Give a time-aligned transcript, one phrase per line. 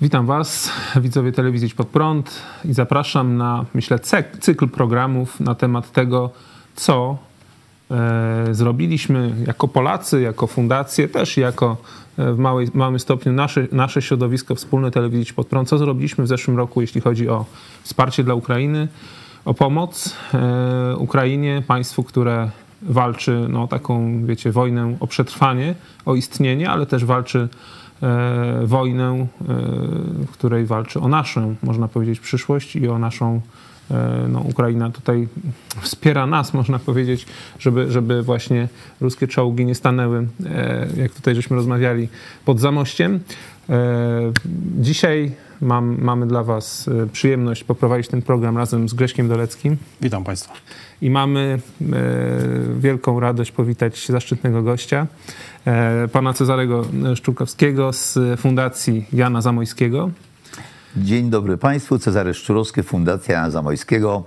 [0.00, 3.98] Witam Was, widzowie telewizji Pod Prąd i zapraszam na, myślę,
[4.40, 6.30] cykl programów na temat tego,
[6.74, 7.18] co
[7.90, 11.76] e, zrobiliśmy jako Polacy, jako fundacje, też jako
[12.18, 16.28] e, w małej, małym stopniu nasze, nasze środowisko wspólne telewizji Pod Prąd, co zrobiliśmy w
[16.28, 17.44] zeszłym roku, jeśli chodzi o
[17.82, 18.88] wsparcie dla Ukrainy,
[19.44, 22.50] o pomoc e, Ukrainie, państwu, które
[22.82, 25.74] walczy no, taką, wiecie, wojnę o przetrwanie,
[26.06, 27.48] o istnienie, ale też walczy
[28.64, 29.26] wojnę, e,
[30.26, 33.40] w której walczy o naszą, można powiedzieć, przyszłość i o naszą
[33.90, 35.28] e, no, Ukraina tutaj
[35.80, 37.26] wspiera nas, można powiedzieć,
[37.58, 38.68] żeby, żeby właśnie
[39.00, 40.26] ruskie czołgi nie stanęły,
[40.96, 42.08] jak tutaj żeśmy rozmawiali,
[42.44, 43.20] pod zamościem.
[44.78, 49.76] Dzisiaj mam, mamy dla Was przyjemność poprowadzić ten program razem z Grześkiem Doleckim.
[50.00, 50.52] Witam Państwa.
[51.02, 51.58] I mamy
[52.78, 55.06] wielką radość powitać zaszczytnego gościa,
[55.66, 56.84] E, pana Cezarego
[57.14, 60.10] Szczurkowskiego z Fundacji Jana Zamojskiego.
[60.96, 64.24] Dzień dobry Państwu, Cezary Szczurowski, Fundacja Jana Zamojskiego.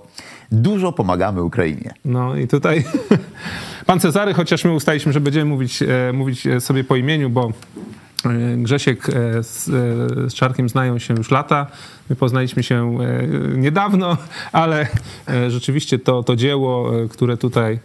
[0.52, 1.94] Dużo pomagamy Ukrainie.
[2.04, 2.84] No i tutaj
[3.86, 7.52] pan Cezary, chociaż my ustaliśmy, że będziemy mówić, e, mówić sobie po imieniu, bo
[8.09, 8.09] E,
[8.56, 11.66] Grzesiek e, z, e, z Czarkiem znają się już lata.
[12.10, 12.98] My poznaliśmy się
[13.56, 14.16] niedawno,
[14.52, 14.86] ale
[15.48, 17.78] rzeczywiście to, to dzieło, które tutaj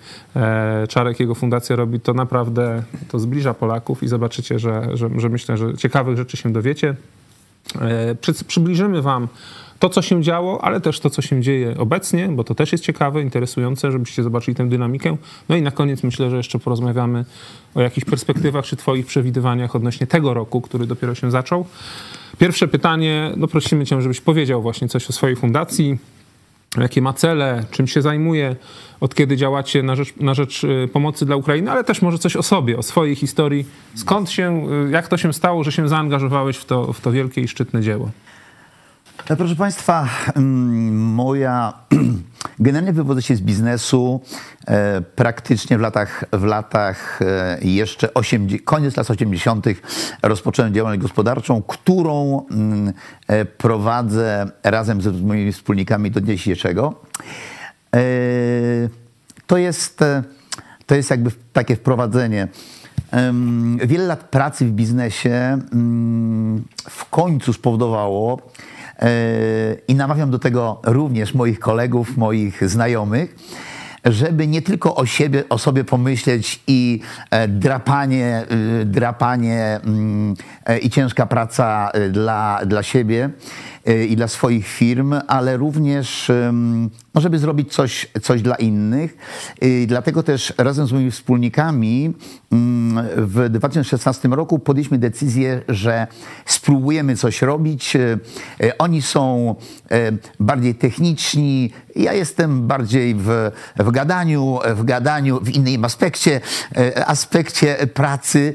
[0.90, 5.58] Czarek, jego fundacja robi, to naprawdę to zbliża Polaków i zobaczycie, że, że, że myślę,
[5.58, 6.96] że ciekawych rzeczy się dowiecie.
[8.48, 9.28] Przybliżymy wam
[9.80, 12.84] to, co się działo, ale też to, co się dzieje obecnie, bo to też jest
[12.84, 15.18] ciekawe, interesujące, żebyście zobaczyli tę dynamikę.
[15.50, 17.26] No i na koniec myślę, że jeszcze porozmawiamy
[17.76, 21.66] o jakichś perspektywach czy Twoich przewidywaniach odnośnie tego roku, który dopiero się zaczął.
[22.38, 25.98] Pierwsze pytanie, no prosimy Cię, żebyś powiedział właśnie coś o swojej fundacji,
[26.78, 28.56] jakie ma cele, czym się zajmuje,
[29.00, 32.36] od kiedy działacie na rzecz, na rzecz y, pomocy dla Ukrainy, ale też może coś
[32.36, 33.66] o sobie, o swojej historii.
[33.96, 37.42] Skąd się, y, jak to się stało, że się zaangażowałeś w to, w to wielkie
[37.42, 38.12] i szczytne dzieło?
[39.24, 41.74] E, proszę Państwa, mm, moja
[42.60, 44.22] generalnie wywodzę się z biznesu.
[44.68, 49.66] E, praktycznie w latach, w latach e, jeszcze 80, koniec lat 80.
[50.24, 52.94] rozpocząłem działalność gospodarczą, którą mm,
[53.58, 57.02] prowadzę razem z moimi wspólnikami do dnia dzisiejszego.
[59.48, 60.00] To jest,
[60.86, 62.48] to jest jakby takie wprowadzenie.
[63.86, 68.40] Wiele lat pracy w biznesie mm, w końcu spowodowało,
[69.88, 73.36] i namawiam do tego również moich kolegów, moich znajomych,
[74.06, 77.00] żeby nie tylko o siebie, o sobie pomyśleć i
[77.32, 78.46] e, drapanie,
[78.82, 80.34] y, drapanie mm,
[80.66, 83.30] e, i ciężka praca y, dla, dla siebie
[84.10, 86.32] i dla swoich firm, ale również
[87.14, 89.18] no, żeby zrobić coś, coś dla innych.
[89.62, 92.14] I dlatego też razem z moimi wspólnikami
[93.18, 96.08] w 2016 roku podjęliśmy decyzję, że
[96.46, 97.98] spróbujemy coś robić.
[98.78, 99.56] Oni są
[100.40, 106.42] bardziej techniczni, ja jestem bardziej w, w gadaniu, w gadaniu, w innym aspekcie,
[107.06, 108.54] aspekcie pracy.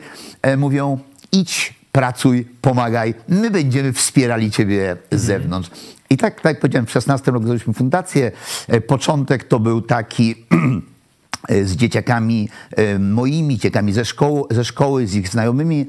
[0.56, 0.98] Mówią,
[1.32, 5.70] idź, pracuj, pomagaj, my będziemy wspierali ciebie z zewnątrz.
[6.10, 8.32] I tak, tak jak powiedziałem, w 16 roku zrobiliśmy fundację.
[8.68, 10.34] E, początek to był taki
[11.64, 12.48] z dzieciakami
[12.98, 15.86] moimi, dzieciakami ze szkoły, ze szkoły, z ich znajomymi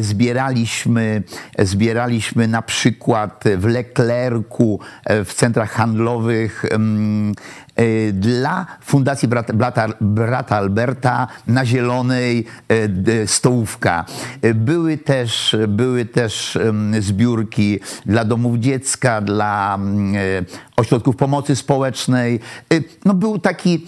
[0.00, 1.22] zbieraliśmy,
[1.58, 9.52] zbieraliśmy na przykład w Leclercu, e, w centrach handlowych e, dla Fundacji Brata,
[10.00, 14.04] Brata, Alberta na Zielonej e, stołówka.
[14.54, 16.58] Były też, były też
[17.00, 19.78] zbiórki dla domów dziecka, dla
[20.76, 22.40] ośrodków pomocy społecznej.
[23.04, 23.86] No był taki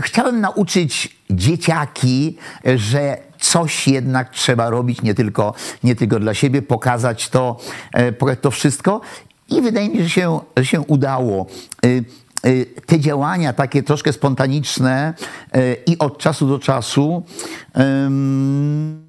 [0.00, 2.36] chciałem nauczyć dzieciaki,
[2.76, 5.54] że coś jednak trzeba robić, nie tylko,
[5.84, 7.56] nie tylko dla siebie, pokazać to,
[7.92, 9.00] e, to wszystko.
[9.50, 11.46] I wydaje mi się, że się, że się udało.
[11.86, 12.04] Y,
[12.46, 15.14] y, te działania takie troszkę spontaniczne
[15.86, 17.22] i od czasu do czasu,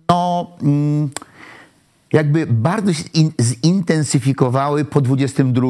[0.09, 1.09] no mm,
[2.13, 2.91] jakby bardzo
[3.41, 5.67] zintensyfikowały po 22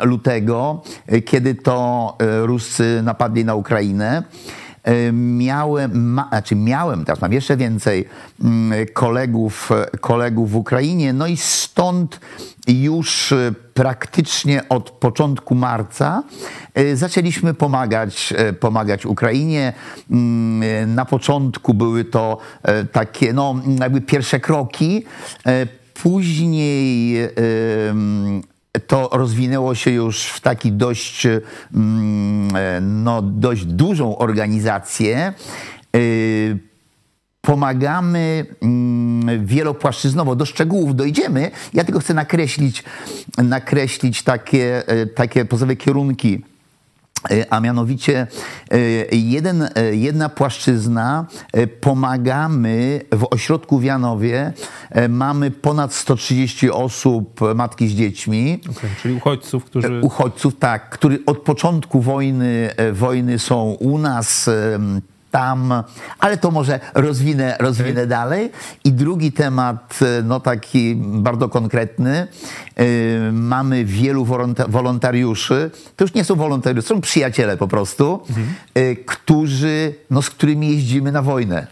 [0.00, 4.22] lutego, e, kiedy to e, Ruscy napadli na Ukrainę.
[4.82, 8.08] E, miałem, ma, znaczy miałem, teraz mam jeszcze więcej
[8.44, 12.20] mm, kolegów, kolegów w Ukrainie, no i stąd
[12.68, 16.22] już e, praktycznie od początku marca
[16.74, 19.72] e, zaczęliśmy pomagać, pomagać Ukrainie.
[20.10, 22.38] Mm, na początku były to
[22.92, 25.04] takie, no, jakby pierwsze kroki.
[26.02, 27.16] Później
[28.86, 31.26] to rozwinęło się już w taki dość,
[31.74, 35.32] mm, no, dość dużą organizację.
[37.44, 40.36] Pomagamy mm, wielopłaszczyznowo.
[40.36, 41.50] Do szczegółów dojdziemy.
[41.72, 42.84] Ja tylko chcę nakreślić,
[43.38, 46.42] nakreślić takie, e, takie podstawowe kierunki
[47.30, 48.26] E, a mianowicie
[48.70, 48.78] e,
[49.12, 51.26] jeden, jedna płaszczyzna,
[51.80, 54.52] pomagamy w ośrodku w Janowie,
[55.08, 58.60] mamy ponad 130 osób, matki z dziećmi.
[58.70, 60.00] Okay, czyli uchodźców, którzy...
[60.00, 64.50] Uchodźców, tak, którzy od początku wojny, wojny są u nas,
[65.34, 65.82] tam,
[66.18, 68.06] ale to może rozwinę, rozwinę okay.
[68.06, 68.50] dalej.
[68.84, 72.26] I drugi temat, e, no taki bardzo konkretny.
[72.76, 72.84] Yy,
[73.32, 74.26] mamy wielu
[74.68, 78.46] wolontariuszy, to już nie są wolontariusze, są przyjaciele po prostu, mhm.
[78.74, 81.66] yy, którzy, no, z którymi jeździmy na wojnę.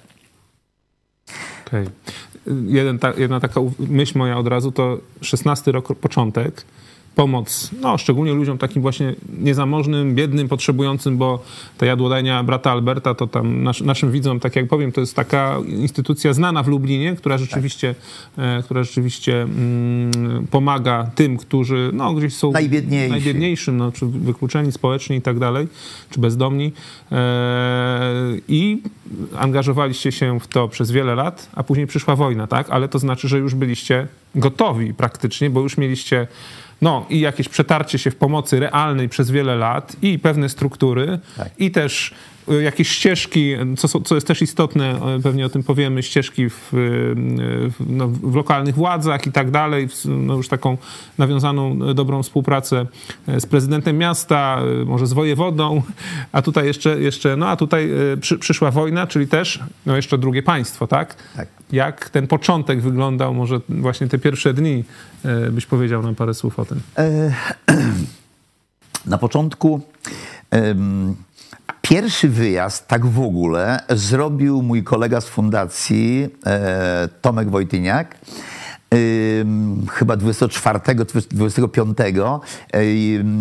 [1.66, 1.82] Okej.
[1.82, 2.62] Okay.
[2.66, 6.64] Jeden, ta, jedna taka myśl moja od razu to 16 rok, początek
[7.14, 11.42] pomoc, no szczególnie ludziom takim właśnie niezamożnym, biednym, potrzebującym, bo
[11.78, 15.56] ta jadłodajnia brata Alberta to tam nas, naszym widzom, tak jak powiem, to jest taka
[15.68, 17.94] instytucja znana w Lublinie, która rzeczywiście,
[18.36, 18.64] tak.
[18.64, 23.10] która rzeczywiście mm, pomaga tym, którzy no, gdzieś są Najbiedniejsi.
[23.10, 25.68] najbiedniejszym, no, czy wykluczeni społecznie i tak dalej,
[26.10, 26.72] czy bezdomni.
[27.12, 28.12] E,
[28.48, 28.82] I
[29.38, 32.70] angażowaliście się w to przez wiele lat, a później przyszła wojna, tak?
[32.70, 36.26] Ale to znaczy, że już byliście gotowi praktycznie, bo już mieliście
[36.82, 41.48] no i jakieś przetarcie się w pomocy realnej przez wiele lat i pewne struktury tak.
[41.58, 42.14] i też
[42.62, 46.58] jakieś ścieżki, co, co jest też istotne, pewnie o tym powiemy, ścieżki w, y,
[47.70, 50.76] w, no, w lokalnych władzach i tak dalej, no, już taką
[51.18, 52.86] nawiązaną dobrą współpracę
[53.28, 55.82] e, z prezydentem miasta, e, może z wojewodą,
[56.32, 60.18] a tutaj jeszcze, jeszcze no a tutaj e, przy, przyszła wojna, czyli też no, jeszcze
[60.18, 61.16] drugie państwo, tak?
[61.36, 61.48] tak?
[61.72, 64.84] Jak ten początek wyglądał, może właśnie te pierwsze dni,
[65.50, 66.80] byś powiedział nam parę słów o tym.
[69.06, 69.80] Na początku
[71.82, 78.16] Pierwszy wyjazd, tak w ogóle, zrobił mój kolega z fundacji, e, Tomek Wojtyniak.
[79.90, 80.80] chyba 24,
[81.30, 81.98] 25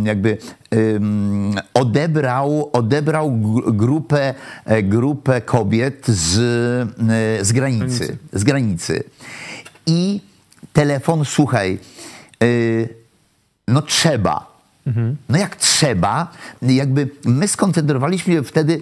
[0.03, 0.38] jakby
[1.73, 3.31] odebrał, odebrał
[3.67, 4.33] grupę,
[4.65, 6.38] e, grupę kobiet z,
[7.39, 9.03] e, z granicy, z granicy.
[9.85, 10.21] I
[10.73, 11.79] telefon, słuchaj,
[13.67, 14.50] no trzeba,
[15.30, 16.31] no jak trzeba,
[16.62, 18.81] jakby my skoncentrowaliśmy się wtedy,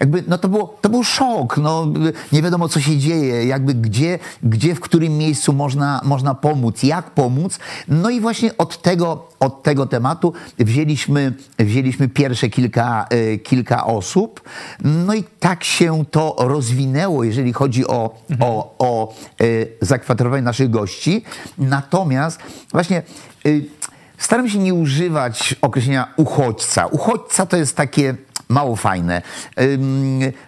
[0.00, 1.92] jakby, no to, było, to był szok, no
[2.32, 7.10] nie wiadomo co się dzieje, jakby gdzie, gdzie w którym miejscu można, można pomóc, jak
[7.10, 7.58] pomóc.
[7.88, 14.40] No i właśnie od tego, od tego tematu wzięliśmy, wzięliśmy pierwsze kilka, e, kilka osób,
[14.84, 18.50] no i tak się to rozwinęło, jeżeli chodzi o, mhm.
[18.50, 19.44] o, o e,
[19.80, 21.24] zakwaterowanie naszych gości.
[21.58, 22.40] Natomiast
[22.72, 23.02] właśnie
[23.46, 23.50] e,
[24.20, 26.86] Staram się nie używać określenia uchodźca.
[26.86, 28.14] Uchodźca to jest takie
[28.48, 29.22] mało fajne.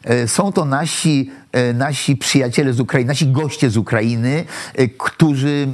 [0.05, 5.69] E, są to nasi, e, nasi przyjaciele z Ukrainy, nasi goście z Ukrainy, e, którzy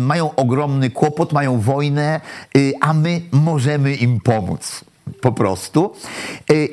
[0.00, 2.20] mają ogromny kłopot, mają wojnę,
[2.80, 4.84] a my możemy im pomóc
[5.20, 5.92] po prostu.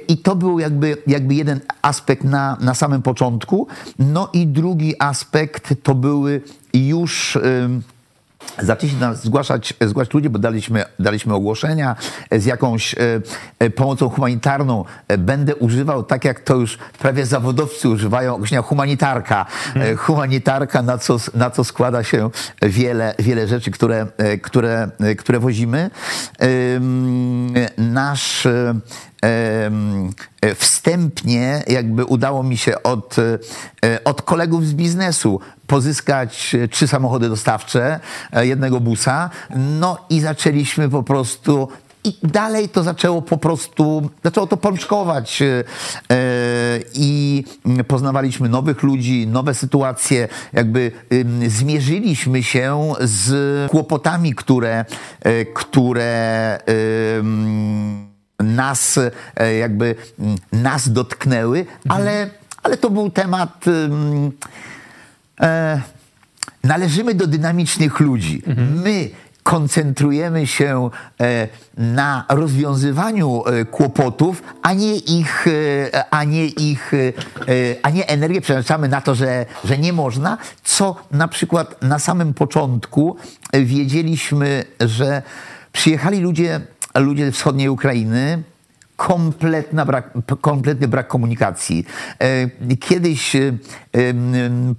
[0.07, 3.68] I to był jakby, jakby jeden aspekt na, na samym początku.
[4.00, 6.42] No i drugi aspekt to były
[6.74, 7.38] już
[8.59, 11.95] Zaczęli nas zgłaszać, zgłaszać ludzie, bo daliśmy, daliśmy ogłoszenia
[12.31, 12.97] z jakąś e,
[13.59, 14.85] e, pomocą humanitarną.
[15.07, 19.45] E, będę używał, tak jak to już prawie zawodowcy używają, określenia humanitarka.
[19.73, 19.97] Hmm.
[19.97, 22.30] Humanitarka, na co, na co składa się
[22.61, 24.07] wiele, wiele rzeczy, które,
[24.42, 25.90] które, które wozimy.
[27.78, 28.47] Nasz
[30.55, 33.15] wstępnie jakby udało mi się od,
[34.05, 37.99] od kolegów z biznesu pozyskać trzy samochody dostawcze,
[38.31, 41.67] e, jednego busa, no i zaczęliśmy po prostu
[42.03, 45.63] i dalej to zaczęło po prostu, zaczęło to pączkować e,
[46.94, 47.44] i
[47.87, 50.91] poznawaliśmy nowych ludzi, nowe sytuacje, jakby
[51.47, 54.85] zmierzyliśmy się z kłopotami, które,
[55.21, 56.59] e, które
[58.45, 58.99] nas
[59.59, 59.95] jakby
[60.52, 61.75] nas dotknęły, mhm.
[61.87, 62.30] ale,
[62.64, 63.66] ale to był temat
[65.42, 65.81] e,
[66.64, 68.44] należymy do dynamicznych ludzi.
[68.47, 68.81] Mhm.
[68.81, 69.09] My
[69.45, 70.90] koncentrujemy się
[71.21, 71.47] e,
[71.78, 76.92] na rozwiązywaniu e, kłopotów, a nie ich, e, a nie ich,
[77.83, 82.33] a nie energię przeznaczamy na to, że, że nie można, co na przykład na samym
[82.33, 83.16] początku
[83.54, 85.21] wiedzieliśmy, że
[85.71, 86.61] przyjechali ludzie,
[86.99, 88.44] ludzie wschodniej Ukrainy,
[88.95, 90.09] kompletna brak,
[90.42, 91.85] kompletny brak komunikacji.
[92.19, 93.52] E, kiedyś e,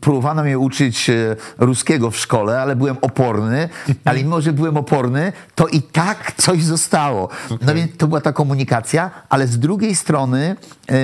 [0.01, 3.69] próbowano mnie uczyć e, ruskiego w szkole, ale byłem oporny,
[4.05, 7.29] ale mimo, że byłem oporny, to i tak coś zostało.
[7.61, 10.57] No więc to była ta komunikacja, ale z drugiej strony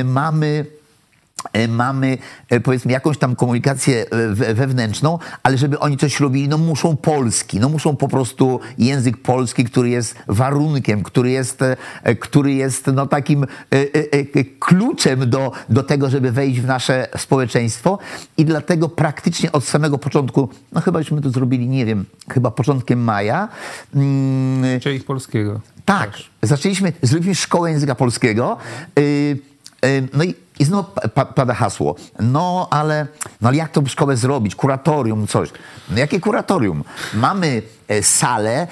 [0.04, 0.66] mamy
[1.68, 2.18] mamy
[2.48, 7.60] e, powiedzmy jakąś tam komunikację e, wewnętrzną, ale żeby oni coś robili, no muszą polski,
[7.60, 11.60] no muszą po prostu język polski, który jest warunkiem, który jest,
[12.20, 13.46] który jest no takim
[14.58, 17.98] kluczem do, do tego, żeby wejść w nasze społeczeństwo
[18.36, 23.04] i dlatego praktycznie od samego początku, no chyba żeśmy to zrobili, nie wiem, chyba początkiem
[23.04, 23.48] maja.
[23.94, 25.60] Mm, Czyli polskiego.
[25.84, 26.10] Tak,
[26.42, 28.56] zaczęliśmy, zrobiliśmy szkołę języka polskiego.
[28.98, 29.38] Y,
[30.12, 30.90] no i, i znowu
[31.34, 31.96] pada hasło.
[32.20, 33.06] No ale,
[33.40, 34.54] no ale jak tą szkołę zrobić?
[34.54, 35.48] Kuratorium, coś.
[35.90, 36.84] No jakie kuratorium?
[37.14, 38.66] Mamy e, salę,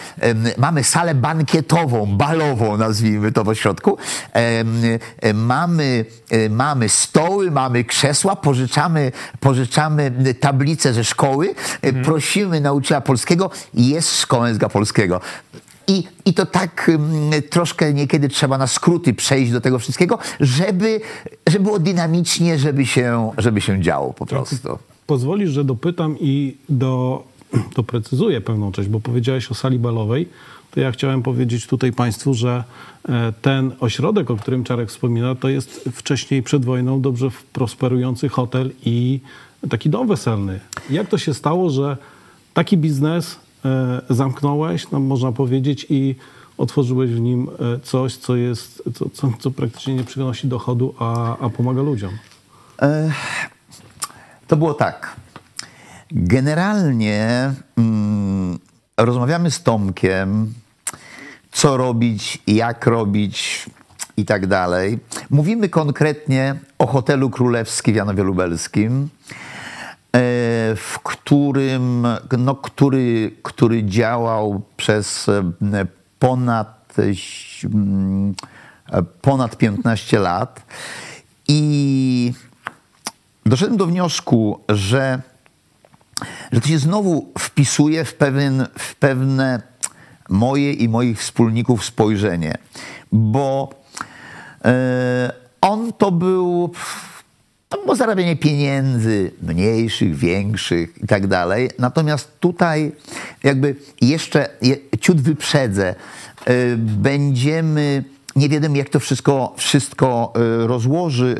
[0.58, 3.98] mamy salę bankietową, balową, nazwijmy to w ośrodku.
[4.32, 12.04] E, mamy, e, mamy stoły, mamy krzesła, pożyczamy, pożyczamy tablice ze szkoły, mhm.
[12.04, 15.20] prosimy nauczyciela polskiego i jest szkoła języka polskiego.
[15.90, 16.90] I, I to tak
[17.50, 21.00] troszkę niekiedy trzeba na skróty przejść do tego wszystkiego, żeby,
[21.46, 24.78] żeby było dynamicznie, żeby się, żeby się działo po prostu.
[25.06, 27.24] Pozwolisz, że dopytam i do,
[27.76, 30.28] doprecyzuję pewną część, bo powiedziałeś o sali balowej.
[30.70, 32.64] To ja chciałem powiedzieć tutaj Państwu, że
[33.08, 38.70] e, ten ośrodek, o którym Czarek wspomina, to jest wcześniej przed wojną dobrze prosperujący hotel
[38.84, 39.20] i
[39.70, 40.60] taki dom weselny.
[40.90, 41.96] Jak to się stało, że
[42.54, 43.36] taki biznes
[44.10, 46.14] zamknąłeś, no, można powiedzieć, i
[46.58, 51.38] otworzyłeś w nim e, coś, co, jest, co, co, co praktycznie nie przynosi dochodu, a,
[51.38, 52.10] a pomaga ludziom?
[52.82, 53.12] E,
[54.46, 55.16] to było tak.
[56.12, 58.58] Generalnie mm,
[58.96, 60.54] rozmawiamy z Tomkiem,
[61.52, 63.66] co robić, jak robić
[64.16, 64.98] i tak dalej.
[65.30, 69.08] Mówimy konkretnie o hotelu królewskim w Janowie Lubelskim.
[70.16, 72.06] E, w którym,
[72.38, 75.52] no, który, który działał przez e,
[76.18, 76.94] ponad,
[78.92, 80.62] e, ponad 15 lat.
[81.48, 82.32] I
[83.46, 85.20] doszedłem do wniosku, że,
[86.52, 89.62] że to się znowu wpisuje w, pewien, w pewne
[90.28, 92.54] moje i moich wspólników spojrzenie,
[93.12, 93.70] bo
[95.60, 96.72] on to był
[97.78, 101.70] było zarabianie pieniędzy mniejszych, większych i tak dalej.
[101.78, 102.92] Natomiast tutaj
[103.44, 104.48] jakby jeszcze
[105.00, 105.94] ciut wyprzedzę.
[106.48, 108.04] Y, będziemy
[108.36, 111.34] nie wiadomo, jak to wszystko, wszystko y, rozłoży,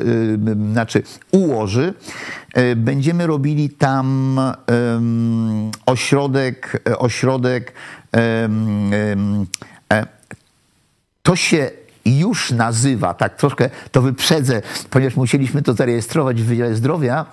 [0.47, 1.93] y, znaczy ułoży.
[2.75, 4.39] Będziemy robili tam
[5.85, 7.73] ośrodek, ośrodek
[8.15, 10.05] e,
[11.23, 11.71] to się
[12.05, 17.25] już nazywa, tak troszkę to wyprzedzę, ponieważ musieliśmy to zarejestrować w Wydziale Zdrowia,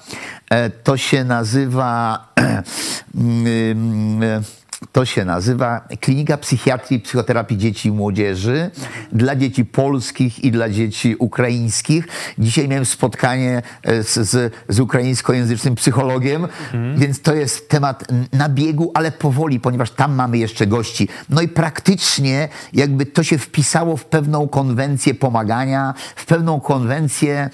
[0.51, 2.19] e, to się nazywa
[3.15, 4.43] mm, e,
[4.93, 8.71] to się nazywa Klinika Psychiatrii i Psychoterapii Dzieci i Młodzieży
[9.13, 12.09] dla dzieci polskich i dla dzieci ukraińskich.
[12.39, 16.99] Dzisiaj miałem spotkanie e, z, z, z ukraińskojęzycznym psychologiem, mhm.
[16.99, 21.09] więc to jest temat na biegu, ale powoli, ponieważ tam mamy jeszcze gości.
[21.31, 27.51] No i praktycznie jakby to się wpisało w pewną konwencję pomagania, w pewną konwencję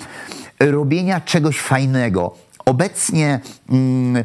[0.61, 2.35] robienia czegoś fajnego.
[2.65, 3.41] Obecnie...
[3.71, 4.25] Mm,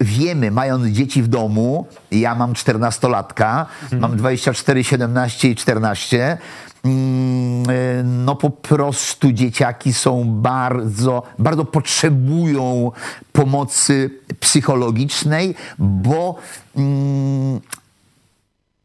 [0.00, 4.02] wiemy, mając dzieci w domu, ja mam 14-latka, mhm.
[4.02, 6.38] mam 24, 17 i 14,
[6.84, 12.92] mm, y, no po prostu dzieciaki są bardzo, bardzo potrzebują
[13.32, 14.10] pomocy
[14.40, 16.38] psychologicznej, bo,
[16.76, 17.60] mm,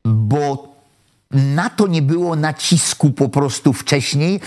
[0.05, 0.72] bo
[1.33, 4.39] na to nie było nacisku po prostu wcześniej.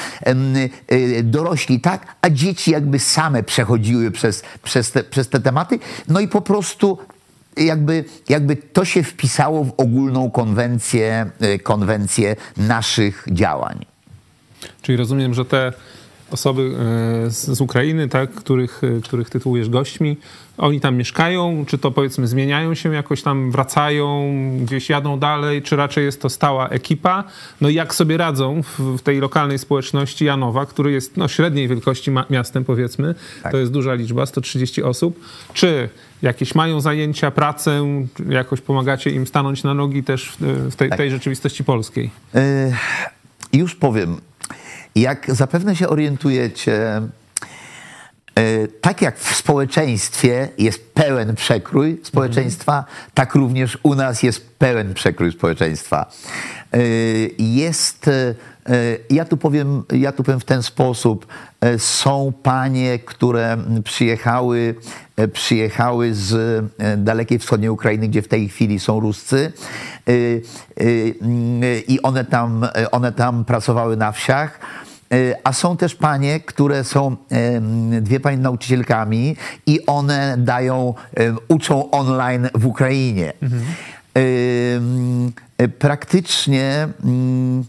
[0.92, 5.78] Y, dorośli tak, a dzieci jakby same przechodziły przez, przez, te, przez te tematy.
[6.08, 6.98] No i po prostu
[7.56, 13.86] jakby, jakby to się wpisało w ogólną konwencję, y, konwencję naszych działań.
[14.82, 15.72] Czyli rozumiem, że te
[16.30, 16.74] osoby
[17.26, 20.16] e, z Ukrainy, tak, których, e, których tytułujesz gośćmi,
[20.58, 24.32] oni tam mieszkają, czy to powiedzmy zmieniają się jakoś tam, wracają,
[24.64, 27.24] gdzieś jadą dalej, czy raczej jest to stała ekipa?
[27.60, 31.68] No i jak sobie radzą w, w tej lokalnej społeczności Janowa, który jest no, średniej
[31.68, 33.52] wielkości miastem powiedzmy, tak.
[33.52, 35.20] to jest duża liczba, 130 osób,
[35.54, 35.88] czy
[36.22, 37.86] jakieś mają zajęcia, pracę,
[38.28, 40.98] jakoś pomagacie im stanąć na nogi też w, w tej, tak.
[40.98, 42.10] tej rzeczywistości polskiej?
[42.34, 42.40] Yy,
[43.52, 44.16] już powiem,
[44.96, 47.02] jak zapewne się orientujecie,
[48.34, 52.84] e, tak jak w społeczeństwie jest pełen przekrój społeczeństwa,
[53.14, 56.10] tak również u nas jest pełen przekrój społeczeństwa.
[56.72, 56.78] E,
[57.38, 58.34] jest, e,
[59.10, 61.26] ja tu powiem, ja tu powiem w ten sposób,
[61.78, 64.74] są panie, które przyjechały,
[65.32, 66.64] przyjechały z
[66.96, 69.52] dalekiej wschodniej Ukrainy, gdzie w tej chwili są Ruscy.
[71.88, 74.60] I one tam, one tam pracowały na wsiach
[75.44, 77.16] a są też panie, które są
[78.00, 79.36] dwie panie nauczycielkami
[79.66, 80.94] i one dają,
[81.48, 83.32] uczą online w Ukrainie.
[83.42, 83.64] Mhm.
[85.78, 87.64] Praktycznie mm,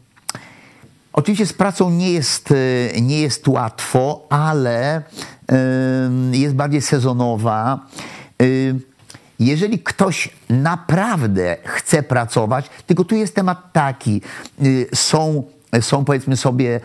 [1.14, 2.54] Oczywiście z pracą nie jest,
[3.02, 5.02] nie jest łatwo, ale
[6.32, 7.80] jest bardziej sezonowa.
[9.40, 14.22] Jeżeli ktoś naprawdę chce pracować, tylko tu jest temat taki,
[14.62, 15.44] y, są
[15.82, 16.80] są powiedzmy sobie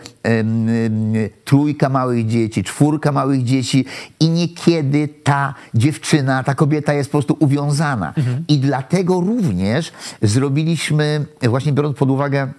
[1.45, 3.85] trójka małych dzieci, czwórka małych dzieci
[4.19, 8.13] i niekiedy ta dziewczyna, ta kobieta jest po prostu uwiązana.
[8.17, 8.45] Mhm.
[8.47, 12.51] I dlatego również zrobiliśmy, właśnie biorąc pod uwagę,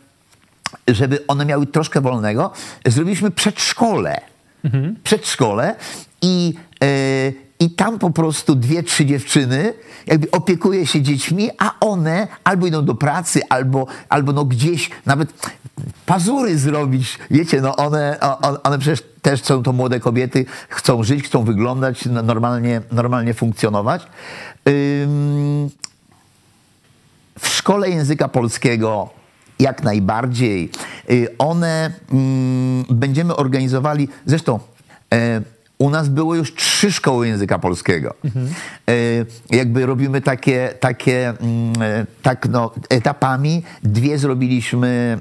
[0.89, 2.51] żeby one miały troszkę wolnego,
[2.87, 4.21] zrobiliśmy przedszkole.
[4.65, 4.97] Mhm.
[5.05, 5.75] Przedszkole
[6.23, 9.75] i e, i tam po prostu dwie, trzy dziewczyny
[10.07, 15.33] jakby opiekuje się dziećmi, a one albo idą do pracy, albo, albo no gdzieś nawet
[16.07, 17.19] pazury zrobić.
[17.31, 18.21] Wiecie, no one,
[18.63, 24.07] one przecież też są to młode kobiety, chcą żyć, chcą wyglądać, normalnie, normalnie funkcjonować.
[27.39, 29.11] W szkole języka polskiego
[29.59, 30.71] jak najbardziej.
[31.11, 31.93] Y, one
[32.91, 34.61] będziemy organizowali, zresztą
[35.13, 35.54] e,
[35.85, 38.15] u nas było już trzy szkoły języka polskiego.
[38.25, 38.49] Mhm.
[39.51, 43.63] Jakby robimy takie, takie mm, e, tak no, etapami.
[43.83, 45.19] Dwie zrobiliśmy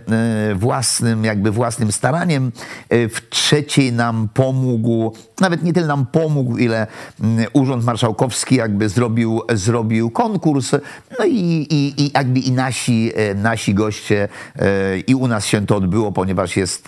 [0.52, 2.52] e, własnym, jakby własnym staraniem.
[2.90, 6.88] W trzeciej nam pomógł, nawet nie tyle nam pomógł, ile
[7.22, 10.72] mm, Urząd Marszałkowski jakby zrobił, zrobił konkurs.
[11.20, 14.28] No i, i, i jakby i nasi, nasi goście
[15.08, 16.88] i u nas się to odbyło, ponieważ jest,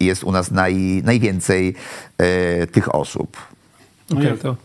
[0.00, 1.74] jest u nas naj, najwięcej
[2.22, 3.36] E, tych osób.
[4.12, 4.56] Okay, to...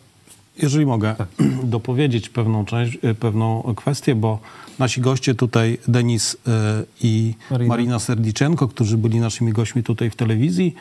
[0.61, 1.27] Jeżeli mogę tak.
[1.63, 4.39] dopowiedzieć pewną część, e, pewną kwestię, bo
[4.79, 10.15] nasi goście tutaj, Denis e, i Marina, Marina Serdiczenko, którzy byli naszymi gośćmi tutaj w
[10.15, 10.75] telewizji,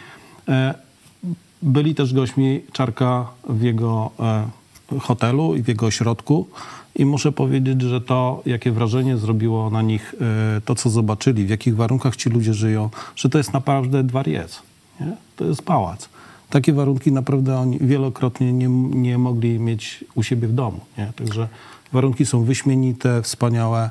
[1.62, 4.10] byli też gośćmi Czarka w jego
[5.00, 6.48] hotelu i w jego ośrodku.
[6.94, 10.14] I muszę powiedzieć, że to, jakie wrażenie zrobiło na nich
[10.64, 14.62] to, co zobaczyli, w jakich warunkach ci ludzie żyją, że to jest naprawdę dwariec.
[15.00, 15.16] Nie?
[15.36, 16.08] To jest pałac
[16.50, 20.80] takie warunki naprawdę oni wielokrotnie nie, nie mogli mieć u siebie w domu.
[20.98, 21.12] Nie?
[21.16, 21.48] Także
[21.92, 23.90] warunki są wyśmienite, wspaniałe,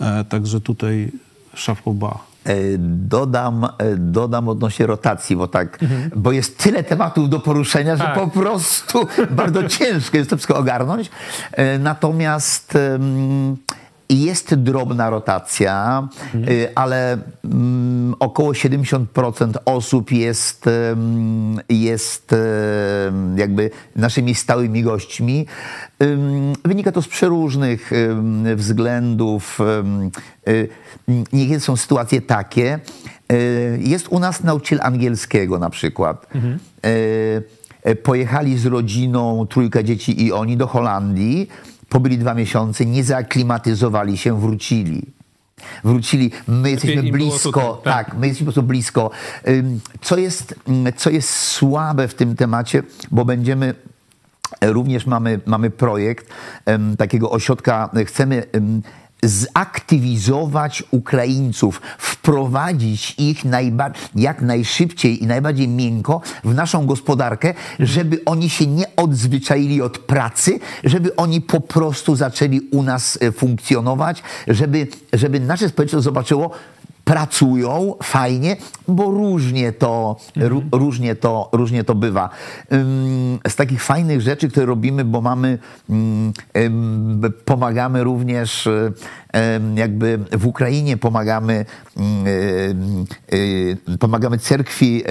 [0.00, 1.12] e, także tutaj
[1.54, 2.18] szafoba.
[2.44, 6.10] E, dodam, e, dodam odnośnie rotacji, bo tak, mhm.
[6.16, 8.14] bo jest tyle tematów do poruszenia, że tak.
[8.14, 11.10] po prostu bardzo ciężko jest to wszystko ogarnąć.
[11.52, 12.78] E, natomiast
[14.08, 16.68] jest drobna rotacja, mhm.
[16.74, 20.64] Ale mm, około 70% osób jest,
[21.68, 22.34] jest
[23.36, 25.46] jakby naszymi stałymi gośćmi.
[26.64, 27.90] Wynika to z przeróżnych
[28.56, 29.58] względów.
[31.32, 32.80] Niekiedy są sytuacje takie.
[33.32, 36.26] Y, jest u nas nauczyciel angielskiego na przykład.
[36.34, 36.58] Mhm.
[38.02, 41.48] Pojechali z rodziną, trójka dzieci i oni do Holandii
[41.92, 45.02] pobyli dwa miesiące, nie zaaklimatyzowali się, wrócili.
[45.84, 48.06] Wrócili, my jesteśmy blisko, tutaj, tak.
[48.06, 49.10] tak, my jesteśmy po prostu blisko.
[50.00, 50.54] Co jest,
[50.96, 53.74] co jest słabe w tym temacie, bo będziemy
[54.60, 56.28] Również mamy, mamy projekt
[56.66, 58.82] um, takiego ośrodka, chcemy um,
[59.22, 63.42] zaktywizować Ukraińców, wprowadzić ich
[64.14, 70.60] jak najszybciej i najbardziej miękko w naszą gospodarkę, żeby oni się nie odzwyczaili od pracy,
[70.84, 76.50] żeby oni po prostu zaczęli u nas e, funkcjonować, żeby, żeby nasze społeczeństwo zobaczyło,
[77.04, 78.56] pracują fajnie,
[78.88, 80.68] bo różnie to, mhm.
[80.72, 82.30] różnie to, różnie to bywa.
[83.48, 85.58] Z takich fajnych rzeczy, które robimy, bo mamy,
[87.44, 88.68] pomagamy również
[89.74, 91.64] jakby w Ukrainie pomagamy,
[94.00, 95.02] pomagamy cerkwi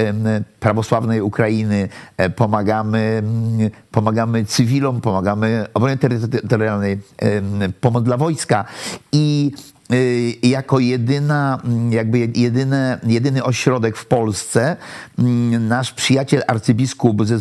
[0.60, 3.24] prawosławnej Ukrainy, e, pomagamy,
[3.92, 7.00] pomagamy cywilom, pomagamy obronie terytorialnej,
[7.82, 8.66] pomoc dla wojska
[9.12, 9.71] i Y,
[10.44, 14.78] jako jedyna, mm, jakby jedyne, jedyny ośrodek w Polsce,
[15.20, 17.38] mm, nasz przyjaciel arcybiskup ze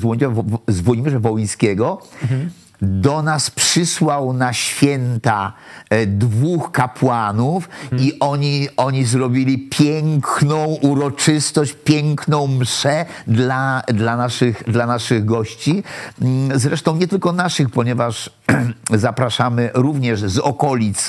[0.68, 2.50] Włodzimierza Wołyńskiego mhm
[2.82, 5.52] do nas przysłał na święta
[5.90, 14.86] e, dwóch kapłanów i oni, oni zrobili piękną uroczystość, piękną mszę dla, dla, naszych, dla
[14.86, 15.82] naszych gości.
[16.22, 18.30] Mm, zresztą nie tylko naszych, ponieważ
[18.90, 21.08] zapraszamy również z okolic,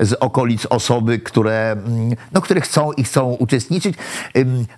[0.00, 3.96] z okolic osoby, które, mm, no, które chcą i chcą uczestniczyć.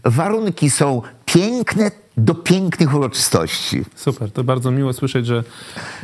[0.05, 1.03] Warunki są
[1.35, 3.85] piękne, do pięknych uroczystości.
[3.95, 5.45] Super, to bardzo miło słyszeć, że,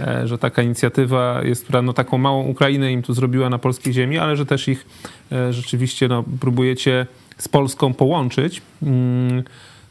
[0.01, 3.93] e, że taka inicjatywa jest, która no, taką małą Ukrainę im tu zrobiła na polskiej
[3.93, 4.87] ziemi, ale że też ich
[5.33, 7.07] e, rzeczywiście no, próbujecie
[7.39, 8.63] z Polską połączyć.
[8.83, 9.43] Mm,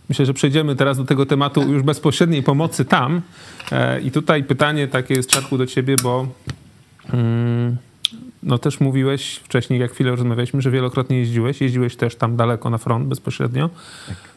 [0.09, 3.21] Myślę, że przejdziemy teraz do tego tematu już bezpośredniej pomocy tam.
[3.71, 6.27] E, I tutaj pytanie takie jest, Czarku, do ciebie, bo
[7.13, 7.77] mm,
[8.43, 11.61] no też mówiłeś wcześniej, jak chwilę rozmawialiśmy, że wielokrotnie jeździłeś.
[11.61, 13.69] Jeździłeś też tam daleko na front bezpośrednio.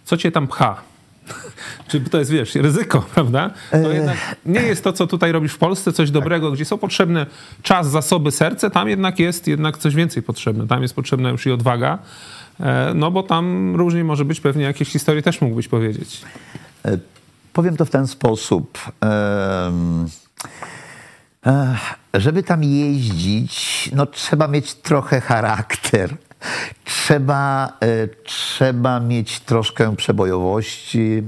[0.04, 0.89] Co cię tam pcha?
[1.88, 3.50] Czy to jest, wiesz, ryzyko, prawda?
[3.70, 7.26] To jednak nie jest to, co tutaj robisz w Polsce, coś dobrego, gdzie są potrzebne
[7.62, 8.70] czas, zasoby, serce.
[8.70, 10.66] Tam jednak jest jednak coś więcej potrzebne.
[10.66, 11.98] Tam jest potrzebna już i odwaga.
[12.60, 16.22] E, no bo tam różnie może być, pewnie jakieś historie też mógłbyś powiedzieć.
[16.84, 16.98] E,
[17.52, 18.78] powiem to w ten sposób.
[22.14, 26.16] Żeby tam jeździć, no trzeba mieć trochę charakter.
[26.84, 31.22] Trzeba, e, trzeba mieć troszkę przebojowości,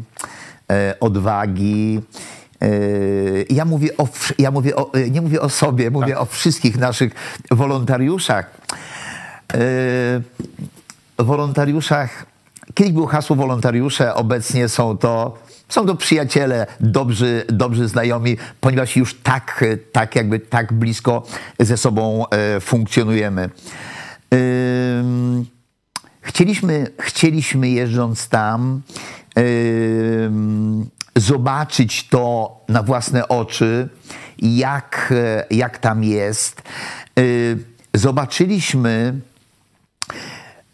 [1.01, 2.01] odwagi.
[3.51, 6.22] Ja mówię o, ja mówię o, nie mówię o sobie, mówię tak.
[6.22, 7.12] o wszystkich naszych
[7.51, 8.51] wolontariuszach
[11.18, 12.27] wolontariuszach,
[12.75, 19.20] kiedyś było hasło wolontariusze, obecnie są to, są to przyjaciele, dobrzy, dobrzy znajomi, ponieważ już
[19.20, 21.22] tak, tak jakby tak blisko
[21.59, 23.51] ze sobą e, funkcjonujemy.
[26.21, 28.83] Chcieliśmy, chcieliśmy jeżdżąc tam,
[31.16, 33.88] zobaczyć to na własne oczy,
[34.38, 35.14] jak,
[35.51, 36.62] jak tam jest.
[37.95, 39.21] Zobaczyliśmy,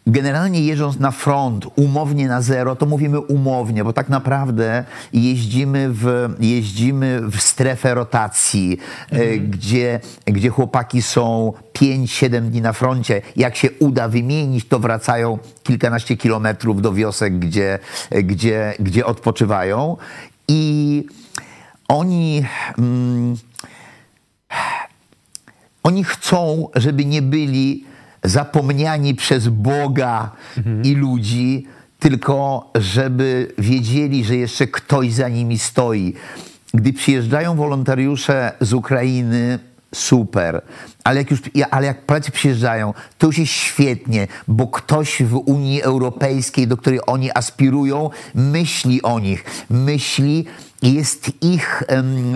[0.09, 6.29] Generalnie jeżdżąc na front umownie na zero, to mówimy umownie, bo tak naprawdę jeździmy w,
[6.39, 8.77] jeździmy w strefę rotacji,
[9.11, 9.49] e, mhm.
[9.49, 13.21] gdzie, gdzie chłopaki są 5-7 dni na froncie.
[13.35, 17.79] Jak się uda wymienić, to wracają kilkanaście kilometrów do wiosek, gdzie,
[18.11, 19.97] gdzie, gdzie odpoczywają.
[20.47, 21.05] I
[21.87, 22.45] oni.
[22.77, 23.35] Mm,
[25.83, 27.88] oni chcą, żeby nie byli
[28.23, 30.83] zapomniani przez Boga mhm.
[30.83, 31.67] i ludzi,
[31.99, 36.13] tylko żeby wiedzieli, że jeszcze ktoś za nimi stoi.
[36.73, 39.59] Gdy przyjeżdżają wolontariusze z Ukrainy,
[39.95, 40.61] super.
[41.03, 41.39] Ale jak już,
[41.71, 46.99] ale jak Polacy przyjeżdżają, to już jest świetnie, bo ktoś w Unii Europejskiej, do której
[47.07, 50.45] oni aspirują, myśli o nich, myśli,
[50.81, 51.83] jest ich,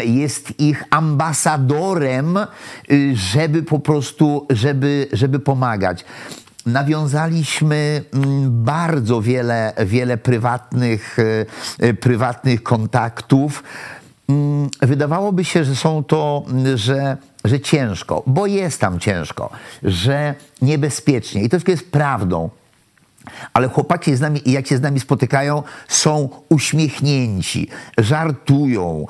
[0.06, 2.38] jest ich ambasadorem,
[2.92, 6.06] y, żeby po prostu, żeby, żeby pomagać.
[6.66, 11.46] Nawiązaliśmy mm, bardzo wiele, wiele prywatnych, y,
[11.84, 13.64] y, prywatnych kontaktów.
[14.30, 19.50] Mm, wydawałoby się, że są to, że, że ciężko, bo jest tam ciężko,
[19.84, 21.44] że niebezpiecznie.
[21.44, 22.50] I to wszystko jest prawdą.
[23.54, 29.06] Ale chłopaki z nami, jak się z nami spotykają, są uśmiechnięci, żartują,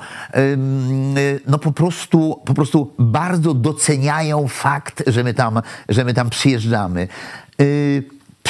[1.46, 7.08] no po prostu, po prostu bardzo doceniają fakt, że my tam, że my tam przyjeżdżamy.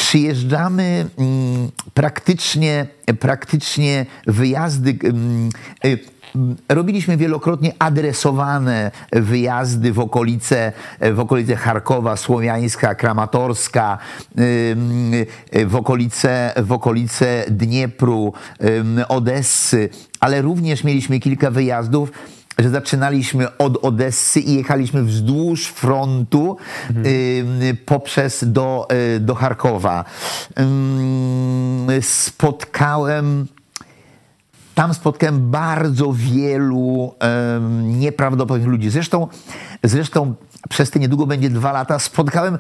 [0.05, 2.87] Y, przyjeżdżamy mm, praktycznie,
[3.21, 4.99] praktycznie wyjazdy
[5.85, 5.99] y,
[6.69, 10.73] Robiliśmy wielokrotnie adresowane wyjazdy w okolice,
[11.13, 13.99] w okolice Charkowa, Słowiańska, Kramatorska,
[15.67, 18.33] w okolice, w okolice Dniepru,
[19.09, 19.89] Odessy,
[20.21, 22.13] ale również mieliśmy kilka wyjazdów
[22.59, 26.57] że zaczynaliśmy od Odessy i jechaliśmy wzdłuż frontu
[26.89, 27.07] mhm.
[27.63, 30.05] y, poprzez do, y, do Charkowa.
[31.99, 33.47] Y, spotkałem
[34.75, 37.15] tam spotkałem bardzo wielu
[37.83, 38.91] nieprawdopodobnych ludzi.
[38.91, 39.29] Zresztą,
[39.85, 40.35] zresztą
[40.69, 42.59] przez te niedługo będzie dwa lata spotkałem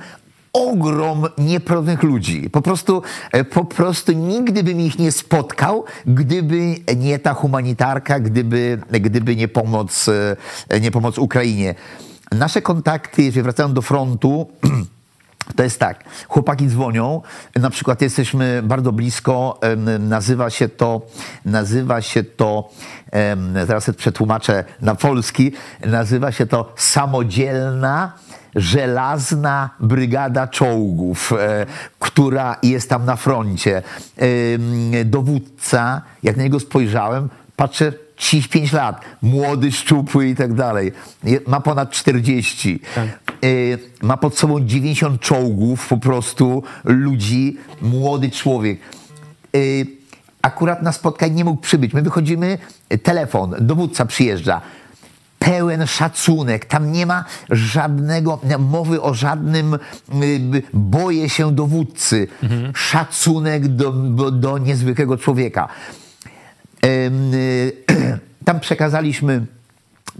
[0.54, 2.50] ogrom nieprawdopodobnych ludzi.
[2.50, 8.78] Po prostu, e, po prostu nigdy bym ich nie spotkał, gdyby nie ta humanitarka, gdyby,
[8.90, 10.08] gdyby nie pomoc,
[10.68, 11.74] e, nie pomoc Ukrainie.
[12.32, 14.46] Nasze kontakty, jeżeli wracają do frontu,
[15.56, 17.22] To jest tak, chłopaki dzwonią,
[17.56, 19.60] na przykład jesteśmy bardzo blisko,
[19.98, 21.06] nazywa się to,
[21.44, 22.70] nazywa się to,
[23.66, 25.52] zaraz przetłumaczę na polski,
[25.86, 28.12] nazywa się to samodzielna,
[28.56, 31.66] żelazna brygada czołgów, e,
[31.98, 33.82] która jest tam na froncie.
[35.04, 40.92] Dowódca, jak na niego spojrzałem, patrzę, 35 lat, młody, szczupły i tak dalej.
[41.46, 42.80] Ma ponad 40.
[42.94, 43.08] Tak.
[43.44, 48.80] Y, ma pod sobą 90 czołgów, po prostu ludzi, młody człowiek.
[49.56, 49.86] Y,
[50.42, 51.92] akurat na spotkanie nie mógł przybyć.
[51.92, 52.58] My wychodzimy,
[53.02, 54.60] telefon, dowódca przyjeżdża.
[55.44, 59.78] Pełen szacunek, tam nie ma żadnego mowy o żadnym
[60.72, 62.28] boję się dowódcy.
[62.42, 62.72] Mhm.
[62.76, 63.92] Szacunek do,
[64.30, 65.68] do, niezwykłego człowieka.
[68.44, 69.46] Tam przekazaliśmy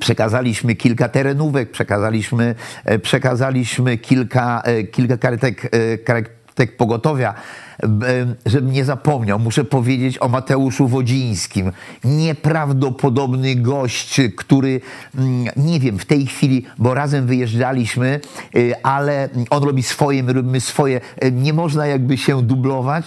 [0.01, 5.99] Przekazaliśmy kilka terenówek, przekazaliśmy, e, przekazaliśmy kilka, e, kilka karetek, e,
[6.55, 7.35] tak pogotowia,
[8.47, 11.73] żebym nie zapomniał, muszę powiedzieć o Mateuszu Wodzińskim.
[12.05, 14.81] Nieprawdopodobny gość, który,
[15.15, 18.21] mm, nie wiem, w tej chwili, bo razem wyjeżdżaliśmy,
[18.57, 21.01] y, ale on robi swoje, my robimy swoje.
[21.25, 23.05] Y, Nie można jakby się dublować.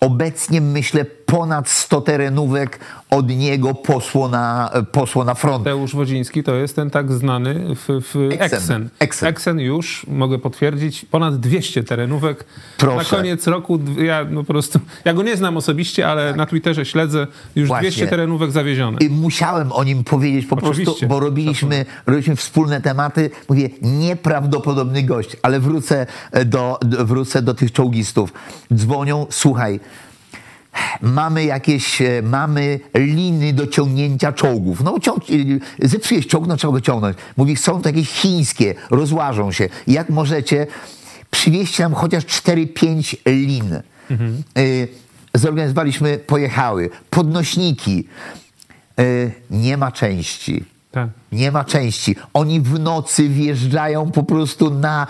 [0.00, 2.78] Obecnie myślę ponad 100 terenówek
[3.10, 5.58] od niego poszło na, poszło na front.
[5.58, 8.88] Mateusz Wodziński to jest ten tak znany w, w Exen.
[8.98, 9.28] Exen.
[9.28, 9.60] Exen.
[9.60, 12.44] Już, mogę potwierdzić, ponad 200 terenówek.
[12.78, 12.96] Proszę.
[12.96, 16.84] Na koniec roku, ja no po prostu, ja go nie znam osobiście, ale na Twitterze
[16.84, 17.90] śledzę, już Właśnie.
[17.90, 18.98] 200 terenówek zawiezione.
[19.00, 20.84] I musiałem o nim powiedzieć po Oczywiście.
[20.84, 23.30] prostu, bo robiliśmy, robiliśmy wspólne tematy.
[23.48, 26.06] Mówię, nieprawdopodobny gość, ale wrócę
[26.46, 28.32] do, do, wrócę do tych czołgistów.
[28.74, 29.80] Dzwonią, słuchaj,
[31.02, 34.84] mamy jakieś, e, mamy liny do ciągnięcia czołgów.
[34.84, 35.22] No ciąg,
[35.80, 37.16] e, zepsujesz czołg, no trzeba go ciągnąć.
[37.36, 39.68] Mówi, są to jakieś chińskie, rozłażą się.
[39.86, 40.66] Jak możecie,
[41.30, 43.74] przywieźcie nam chociaż 4-5 lin.
[43.74, 43.82] E,
[45.34, 46.90] Zorganizowaliśmy, pojechały.
[47.10, 48.08] Podnośniki.
[49.50, 50.64] Nie ma części.
[50.90, 51.08] Tak.
[51.32, 52.16] Nie ma części.
[52.34, 55.06] Oni w nocy wjeżdżają po prostu na,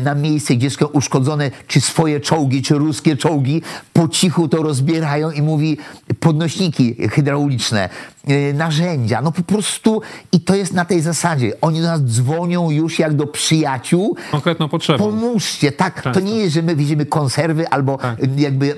[0.00, 3.62] na miejsce, gdzie są uszkodzone, czy swoje czołgi, czy ruskie czołgi.
[3.92, 5.78] Po cichu to rozbierają i mówi
[6.20, 7.88] podnośniki hydrauliczne,
[8.28, 9.22] e, narzędzia.
[9.22, 11.60] No po prostu i to jest na tej zasadzie.
[11.60, 14.16] Oni do nas dzwonią już jak do przyjaciół.
[14.30, 14.98] Konkretną potrzebą.
[15.04, 15.94] Pomóżcie, tak.
[15.94, 16.20] To Często.
[16.20, 18.18] nie jest, że my widzimy konserwy albo Tak.
[18.36, 18.74] jakby,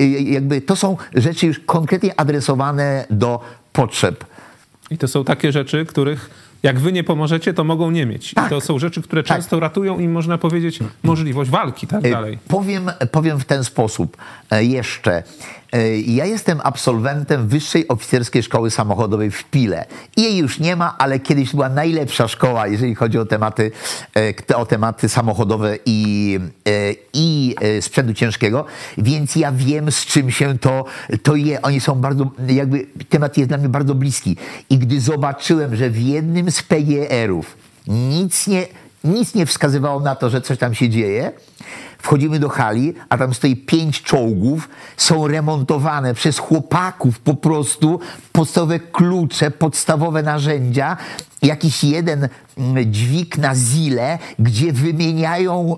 [0.00, 3.40] y, jakby to są rzeczy już konkretnie adresowane do
[3.72, 4.24] potrzeb.
[4.92, 6.30] I to są takie rzeczy, których
[6.62, 8.34] jak wy nie pomożecie, to mogą nie mieć.
[8.34, 8.46] Tak.
[8.46, 9.36] I to są rzeczy, które Tak.
[9.36, 12.38] często ratują im, można powiedzieć, możliwość walki, tak E, dalej.
[12.48, 14.16] Powiem, powiem w ten sposób
[14.50, 15.22] e, jeszcze.
[16.06, 19.86] Ja jestem absolwentem Wyższej Oficerskiej Szkoły Samochodowej w Pile.
[20.16, 23.70] Jej już nie ma, ale kiedyś była najlepsza szkoła, jeżeli chodzi o tematy,
[24.50, 28.64] e, o tematy samochodowe i, e, i e, sprzętu ciężkiego,
[28.98, 30.84] więc ja wiem, z czym się to,
[31.22, 31.62] to je.
[31.62, 34.36] Oni są bardzo, jakby temat jest dla mnie bardzo bliski.
[34.70, 37.56] I gdy zobaczyłem, że w jednym z PGR-ów
[37.86, 38.66] nic nie,
[39.04, 41.32] nic nie wskazywało na to, że coś tam się dzieje.
[41.98, 48.00] Wchodzimy do hali, a tam stoi pięć czołgów, są remontowane przez chłopaków po prostu,
[48.32, 50.96] podstawowe klucze, podstawowe narzędzia,
[51.42, 55.76] jakiś jeden mm, dźwig na zile, gdzie wymieniają,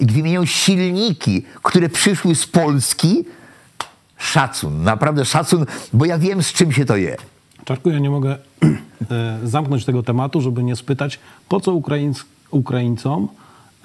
[0.00, 3.24] yy, wymieniają silniki, które przyszły z Polski.
[4.16, 7.16] Szacun, naprawdę szacun, bo ja wiem, z czym się to je.
[7.64, 8.38] Czarku, ja nie mogę
[9.10, 13.28] e, zamknąć tego tematu, żeby nie spytać, po co Ukraińc, Ukraińcom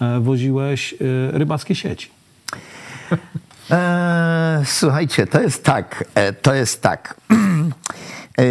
[0.01, 0.97] e, woziłeś e,
[1.31, 2.09] rybackie sieci?
[3.69, 7.15] Eee, słuchajcie, to jest tak, e, to jest tak.
[8.37, 8.45] Eee,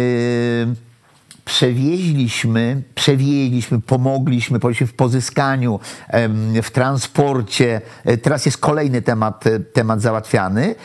[1.45, 5.79] przewieźliśmy, przewieźliśmy, pomogliśmy, w pozyskaniu,
[6.63, 7.81] w transporcie.
[8.05, 10.75] E, Teraz jest kolejny temat, e, temat załatwiany.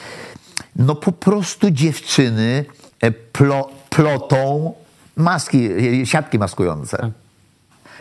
[0.76, 2.64] No po prostu dziewczyny
[3.00, 4.74] e, plo, plotą
[5.16, 5.70] maski,
[6.02, 7.10] e, siatki maskujące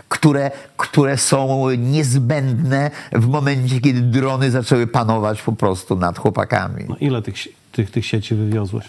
[0.10, 6.86] które, które są niezbędne w momencie, kiedy drony zaczęły panować po prostu nad chłopakami.
[6.90, 7.36] No, ile tych,
[7.72, 8.86] tych, tych sieci wywiozłeś?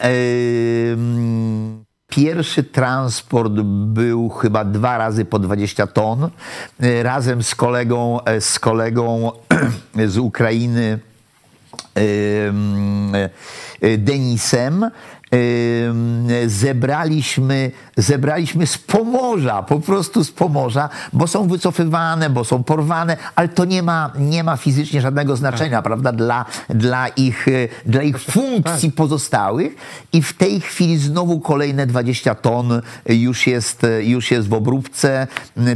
[0.93, 6.31] Ym, Pierwszy transport był chyba dwa razy po 20 ton.
[6.85, 9.33] Y, Razem z kolegą, e, z kolegą
[10.07, 10.99] z Ukrainy,
[11.99, 12.53] y,
[13.99, 14.91] Denisem,
[16.47, 23.49] zebraliśmy, zebraliśmy z Pomorza, po prostu z Pomorza, bo są wycofywane, bo są porwane, ale
[23.49, 28.19] to nie ma, nie ma fizycznie żadnego znaczenia, prawda, dla, dla, ich, y, dla ich
[28.19, 29.77] funkcji pozostałych.
[30.13, 35.27] I w tej chwili znowu kolejne 20 ton już jest, już jest w obróbce.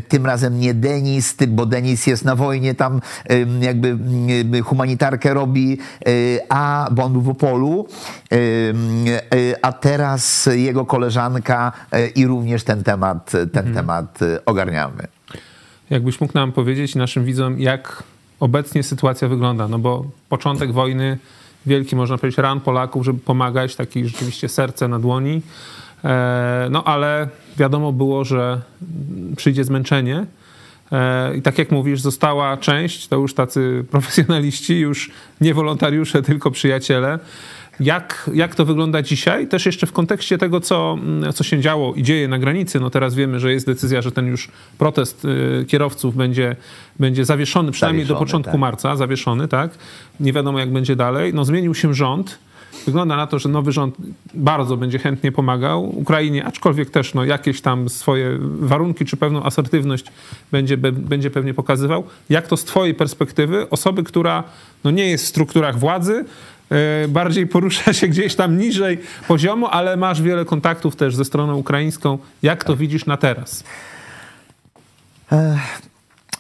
[0.09, 3.01] Tym razem nie Denis, bo Denis jest na wojnie, tam
[3.61, 3.99] jakby
[4.63, 7.87] humanitarkę robi, y, a, bo on w Opolu,
[8.33, 8.75] y,
[9.63, 15.07] a teraz jego koleżanka y, i również ten temat, ten temat y, ogarniamy.
[15.91, 18.03] Jakbyś mógł nam powiedzieć, naszym widzom, jak
[18.41, 19.69] obecnie sytuacja wygląda?
[19.69, 21.19] No bo początek wojny,
[21.67, 25.43] wielki, można powiedzieć, ran Polaków, żeby pomagać, taki rzeczywiście serce na dłoni.
[26.05, 28.61] E, No ale wiadomo było, że
[29.37, 30.27] przyjdzie zmęczenie.
[30.93, 36.51] E, I tak jak mówisz, została część, to już tacy profesjonaliści, już nie wolontariusze, tylko
[36.51, 37.19] przyjaciele.
[37.81, 39.47] Jak, jak to wygląda dzisiaj?
[39.49, 42.81] Też jeszcze w kontekście tego, co, mm, co się działo i dzieje na granicy.
[42.81, 46.57] No teraz wiemy, że jest decyzja, że ten już protest y, kierowców będzie,
[46.99, 48.61] będzie zawieszony, przynajmniej do Zawieszony, początku tak.
[48.61, 49.71] marca, zawieszony, tak?
[50.21, 51.35] Nie wiadomo, jak będzie dalej.
[51.35, 52.39] No zmienił się rząd.
[52.87, 53.97] wygląda na to, że nowy rząd
[54.35, 60.05] bardzo będzie chętnie pomagał Ukrainie, aczkolwiek też no, jakieś tam swoje warunki czy pewną asertywność
[60.53, 62.05] będzie, będzie pewnie pokazywał.
[62.31, 64.45] Jak to z twojej perspektywy, osoby, która
[64.85, 66.25] no, nie jest w strukturach władzy,
[67.09, 68.99] bardziej porusza się gdzieś tam niżej
[69.29, 72.19] poziomu, ale masz wiele kontaktów też ze stroną ukraińską.
[72.43, 73.65] Jak to widzisz na teraz?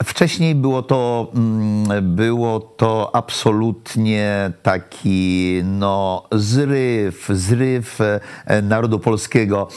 [0.04, 9.68] Wcześniej było to, mm, było to absolutnie taki no, zryw, zryw e, narodu polskiego.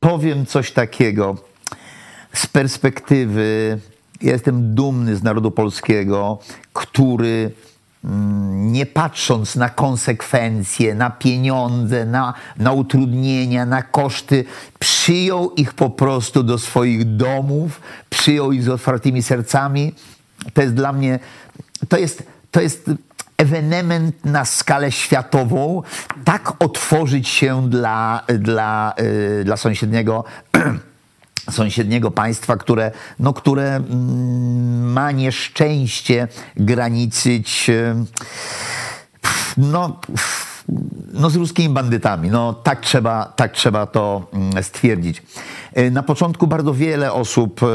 [0.00, 1.36] Powiem coś takiego.
[2.32, 3.78] Z perspektywy,
[4.22, 6.38] jestem dumny z narodu polskiego,
[6.72, 7.50] który
[8.54, 14.44] nie patrząc na konsekwencje, na pieniądze, na, na utrudnienia, na koszty,
[14.78, 19.94] przyjął ich po prostu do swoich domów, przyjął ich z otwartymi sercami.
[20.54, 21.18] To jest dla mnie,
[21.88, 22.90] to jest, to jest
[23.36, 25.82] ewenement na skalę światową,
[26.24, 30.24] tak otworzyć się dla, dla, yy, dla sąsiedniego
[31.50, 37.70] sąsiedniego państwa, które, no, które mm, ma nieszczęście graniczyć
[39.58, 40.00] no,
[41.12, 42.30] no z ruskimi bandytami.
[42.30, 45.22] No, tak, trzeba, tak trzeba to mm, stwierdzić.
[45.72, 47.66] E, na początku bardzo wiele osób e,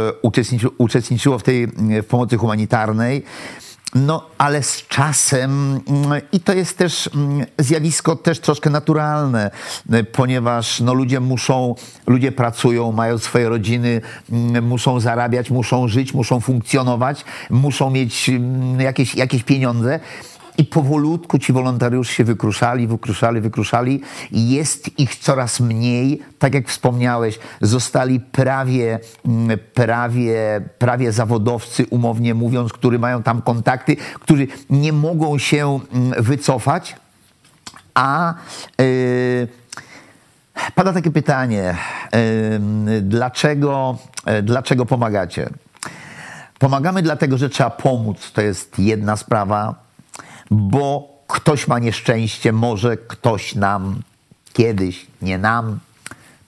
[0.77, 1.67] uczestniczyło w tej
[2.03, 3.23] w pomocy humanitarnej.
[3.95, 9.51] No, ale z czasem, mm, i to jest też mm, zjawisko też troszkę naturalne,
[9.93, 11.75] y, ponieważ no, ludzie muszą,
[12.07, 14.01] ludzie pracują, mają swoje rodziny,
[14.31, 18.31] mm, muszą zarabiać, muszą żyć, muszą funkcjonować, muszą mieć
[18.79, 19.99] jakieś, jakieś pieniądze.
[20.57, 24.01] I powolutku ci wolontariusze się wykruszali, wykruszali, wykruszali.
[24.31, 26.21] Jest ich coraz mniej.
[26.39, 33.95] Tak jak wspomniałeś, zostali prawie, mm, prawie, prawie zawodowcy, umownie mówiąc, którzy mają tam kontakty,
[33.95, 36.95] którzy nie mogą się mm, wycofać.
[37.93, 38.33] A
[38.79, 39.47] yy,
[40.75, 41.77] pada takie pytanie,
[42.87, 45.49] yy, dlaczego, yy, dlaczego pomagacie?
[46.59, 48.31] Pomagamy dlatego, że trzeba pomóc.
[48.31, 49.82] To jest jedna sprawa
[50.51, 54.01] bo ktoś ma nieszczęście, może ktoś nam
[54.53, 55.79] kiedyś, nie nam,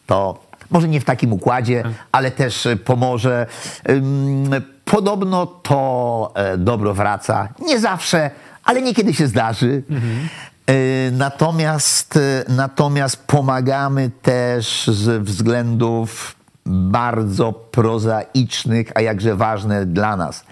[0.07, 3.45] to może nie w takim układzie, ale też pomoże.
[4.85, 7.49] Podobno to e, dobro wraca.
[7.59, 8.31] Nie zawsze,
[8.63, 9.83] ale niekiedy się zdarzy.
[9.89, 10.29] Mhm.
[11.11, 20.43] Natomiast, e, natomiast pomagamy też z względów bardzo prozaicznych, a jakże ważne dla nas.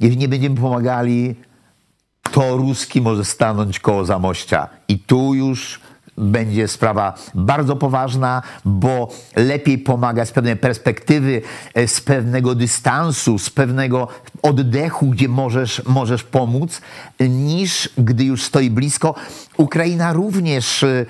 [0.00, 1.36] Jeżeli nie będziemy pomagali,
[2.32, 4.68] to Ruski może stanąć koło Zamościa.
[4.88, 5.80] I tu już
[6.18, 11.42] będzie sprawa bardzo poważna, bo lepiej pomaga z pewnej perspektywy,
[11.74, 14.08] e, z pewnego dystansu, z pewnego
[14.42, 16.80] oddechu, gdzie możesz, możesz pomóc,
[17.20, 19.14] niż gdy już stoi blisko.
[19.56, 21.06] Ukraina również, e,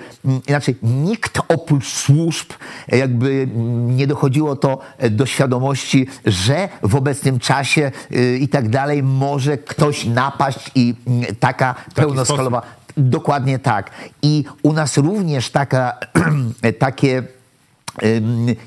[0.47, 2.51] inaczej nikt oprócz służb
[2.91, 3.47] e, jakby
[3.85, 4.79] nie dochodziło to
[5.11, 7.91] do świadomości, że w obecnym czasie
[8.39, 10.95] i tak dalej może ktoś napaść i
[11.39, 13.91] taka pełnoskalowa Dokładnie tak.
[14.21, 15.97] I u nas również taka,
[16.79, 17.23] takie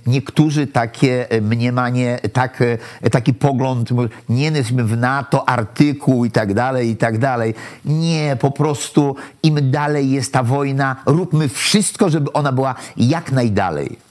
[0.07, 2.63] niektórzy takie mniemanie, tak,
[3.11, 3.89] taki pogląd,
[4.29, 7.55] nie jesteśmy w NATO, artykuł i tak dalej, i tak dalej.
[7.85, 14.06] Nie, po prostu im dalej jest ta wojna, róbmy wszystko, żeby ona była jak najdalej.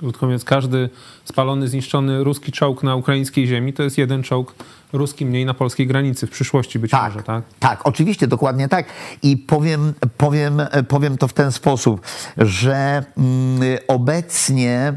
[0.00, 0.90] Krótko mówiąc, każdy
[1.24, 4.54] spalony, zniszczony ruski czołg na ukraińskiej ziemi to jest jeden czołg
[4.92, 7.44] ruski mniej na polskiej granicy w przyszłości być tak, może, tak?
[7.58, 8.86] Tak, oczywiście, dokładnie tak.
[9.22, 12.00] I powiem, powiem, powiem to w ten sposób,
[12.36, 14.92] że mm, obecnie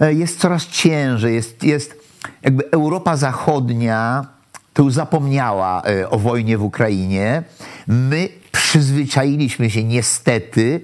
[0.00, 1.98] e, jest coraz ciężej, jest, jest
[2.42, 4.26] jakby Europa Zachodnia
[4.72, 7.42] to już zapomniała e, o wojnie w Ukrainie.
[7.86, 10.80] My przyzwyczailiśmy się niestety,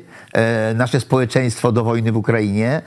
[0.75, 2.83] nasze społeczeństwo do wojny w Ukrainie.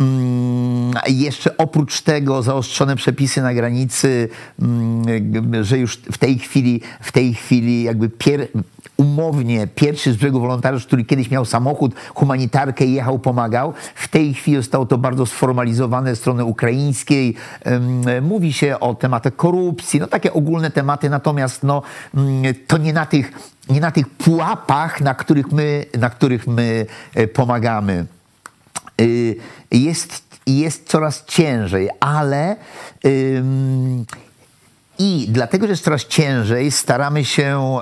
[0.00, 4.28] Mm, jeszcze oprócz tego zaostrzone przepisy na granicy,
[4.62, 8.48] mm, że już w tej chwili, w tej chwili jakby pier,
[8.96, 13.72] umownie pierwszy z brzegu wolontariusz, który kiedyś miał samochód, humanitarkę jechał, pomagał.
[13.94, 17.34] W tej chwili zostało to bardzo sformalizowane strony ukraińskiej.
[18.22, 21.82] Mówi się o tematach korupcji, no takie ogólne tematy, natomiast no,
[22.66, 23.32] to nie na tych,
[23.70, 28.06] nie na tych pułapach, na których my, na których my e, pomagamy.
[29.00, 29.36] Y,
[29.70, 32.56] jest, jest coraz ciężej, ale
[35.02, 37.78] i dlatego, że jest coraz ciężej, staramy się,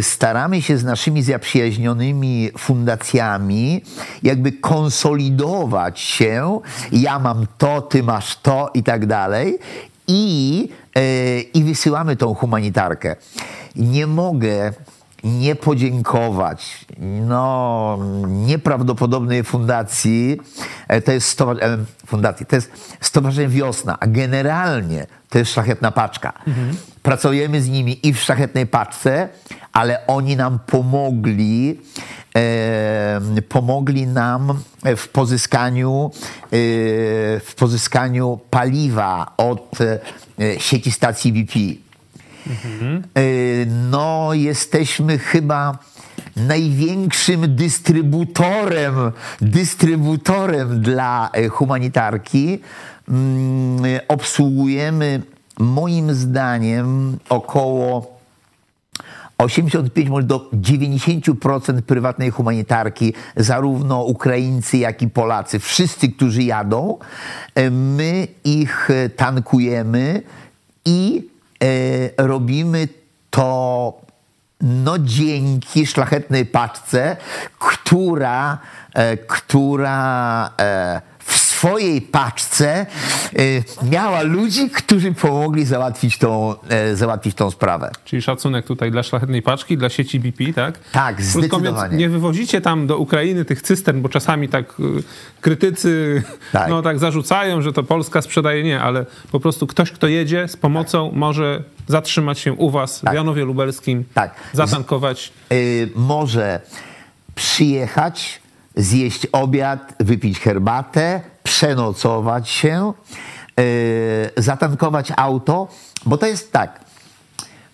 [0.00, 3.82] staramy się z naszymi zaprzyjaźnionymi fundacjami
[4.22, 6.60] jakby konsolidować się.
[6.92, 9.58] Ja mam to, ty masz to i tak dalej.
[10.08, 10.83] I, e,
[11.54, 13.16] i wysyłamy tą humanitarkę.
[13.76, 14.72] Nie mogę
[15.24, 20.40] nie podziękować no, nieprawdopodobnej fundacji,
[20.88, 26.32] e, to jest, stowarzyszenie, fundacji, to jest Stowarzyszenie Wiosna, a generalnie to jest Szlachetna Paczka.
[26.46, 26.76] Mhm.
[27.02, 29.28] Pracujemy z nimi i w Szlachetnej Paczce,
[29.72, 31.80] ale oni nam pomogli,
[32.36, 34.62] e, pomogli nam
[34.96, 36.10] w pozyskaniu,
[36.44, 36.48] e,
[37.40, 41.83] w pozyskaniu paliwa od e, sieci stacji BP.
[42.46, 43.02] Mhm.
[43.90, 45.78] No, jesteśmy chyba
[46.36, 48.94] największym dystrybutorem,
[49.40, 52.58] dystrybutorem dla e, humanitarki.
[53.08, 55.22] Mm, obsługujemy
[55.58, 58.14] moim zdaniem około
[59.38, 66.98] 85 może do 90% prywatnej humanitarki, zarówno Ukraińcy, jak i Polacy, wszyscy, którzy jadą,
[67.54, 70.22] e, my ich tankujemy
[70.84, 71.33] i e,
[72.16, 72.88] robimy
[73.30, 74.04] to
[74.60, 77.16] no dzięki szlachetnej paczce,
[77.58, 78.58] która,
[78.94, 81.00] e, która e,
[81.64, 82.86] swojej paczce
[83.82, 87.90] e, miała ludzi, którzy pomogli załatwić tą, e, załatwić tą sprawę.
[88.04, 90.78] Czyli szacunek tutaj dla szlachetnej paczki, dla sieci BP, tak?
[90.92, 91.96] Tak, zdecydowanie.
[91.96, 94.82] nie wywozicie tam do Ukrainy tych cystern, bo czasami tak y,
[95.40, 96.68] krytycy tak.
[96.68, 98.64] no tak zarzucają, że to Polska sprzedaje.
[98.64, 101.18] Nie, ale po prostu ktoś, kto jedzie z pomocą tak.
[101.18, 103.12] może zatrzymać się u was tak.
[103.12, 104.34] w Janowie Lubelskim, tak.
[104.52, 105.32] zatankować.
[105.52, 106.60] Y, może
[107.34, 108.40] przyjechać,
[108.76, 112.92] zjeść obiad, wypić herbatę, przenocować się,
[113.56, 113.64] yy,
[114.36, 115.68] zatankować auto,
[116.06, 116.80] bo to jest tak,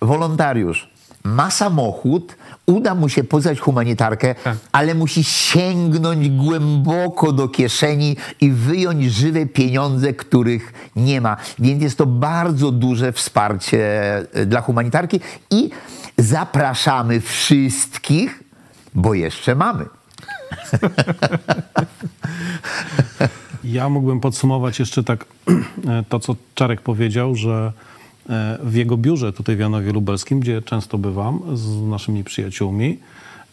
[0.00, 0.90] wolontariusz
[1.24, 4.56] ma samochód, uda mu się poznać humanitarkę, tak.
[4.72, 11.36] ale musi sięgnąć głęboko do kieszeni i wyjąć żywe pieniądze, których nie ma.
[11.58, 15.70] Więc jest to bardzo duże wsparcie e, dla humanitarki i
[16.18, 18.42] zapraszamy wszystkich,
[18.94, 19.86] bo jeszcze mamy.
[23.64, 25.24] Ja mógłbym podsumować jeszcze tak
[25.88, 27.72] e, to, co Czarek powiedział, że
[28.28, 32.98] e, w jego biurze tutaj w Janowie Lubelskim, gdzie często bywam z naszymi przyjaciółmi,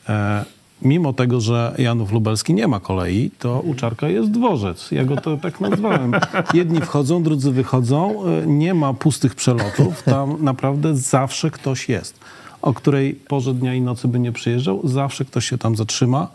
[0.10, 0.46] e,
[0.82, 4.92] mimo tego, że Janów Lubelski nie ma kolei, to u Czarka jest dworzec.
[4.92, 6.12] Ja go to tak nazwałem.
[6.54, 8.24] Jedni wchodzą, drudzy wychodzą.
[8.46, 10.04] Nie ma pustych przelotów.
[10.04, 12.20] Tam naprawdę zawsze ktoś jest.
[12.62, 16.28] O której porze dnia i nocy by nie przyjeżdżał, zawsze ktoś się tam zatrzyma,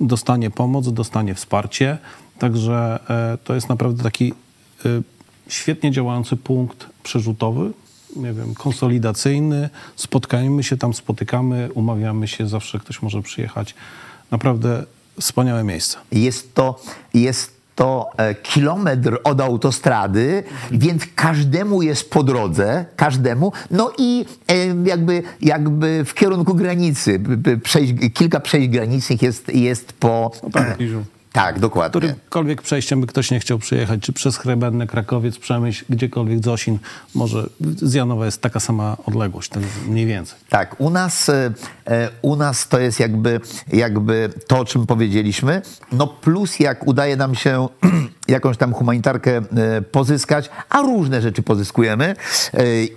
[0.00, 1.98] dostanie pomoc, dostanie wsparcie.
[2.38, 4.32] Także e, to jest naprawdę taki
[4.84, 4.88] e,
[5.48, 7.70] świetnie działający punkt przerzutowy,
[8.16, 9.70] nie wiem, konsolidacyjny.
[9.96, 13.74] Spotkajmy się tam, spotykamy, umawiamy się, zawsze ktoś może przyjechać.
[14.30, 14.84] Naprawdę
[15.20, 15.98] wspaniałe miejsce.
[16.12, 16.80] Jest to,
[17.14, 24.24] jest to e, kilometr od autostrady, więc każdemu jest po drodze, każdemu, no i
[24.84, 27.20] jakby, jakby w kierunku granicy,
[27.62, 30.30] przejść, kilka przejść granicznych jest, jest po...
[30.42, 30.78] No tak,
[31.32, 32.00] tak, dokładnie.
[32.00, 36.78] Którymkolwiek przejściem by ktoś nie chciał przyjechać, czy przez Chrebennę, Krakowiec, Przemyśl, gdziekolwiek Zosin,
[37.14, 40.38] może z Janowa jest taka sama odległość, ten mniej więcej.
[40.48, 41.52] Tak, u nas, e,
[41.86, 43.40] e, u nas to jest jakby,
[43.72, 45.62] jakby to, o czym powiedzieliśmy,
[45.92, 47.68] no plus jak udaje nam się
[48.28, 52.16] jakąś tam humanitarkę e, pozyskać, a różne rzeczy pozyskujemy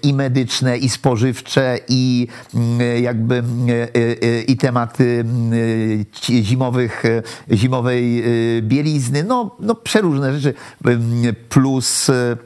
[0.04, 3.44] i medyczne, i spożywcze, i mm, jakby
[4.48, 6.06] i tematy mm,
[6.44, 7.04] zimowych,
[7.52, 8.24] zimowej
[8.62, 10.54] bielizny, no, no przeróżne rzeczy,
[11.50, 12.38] plus y,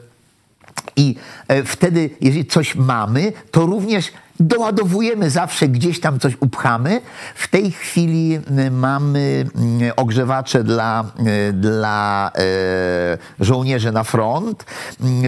[0.96, 1.16] i
[1.48, 7.00] e, wtedy, jeżeli coś mamy, to również doładowujemy zawsze, gdzieś tam coś upchamy.
[7.34, 9.46] W tej chwili y, mamy
[9.96, 11.04] ogrzewacze dla,
[11.52, 14.64] dla e, żołnierzy na front,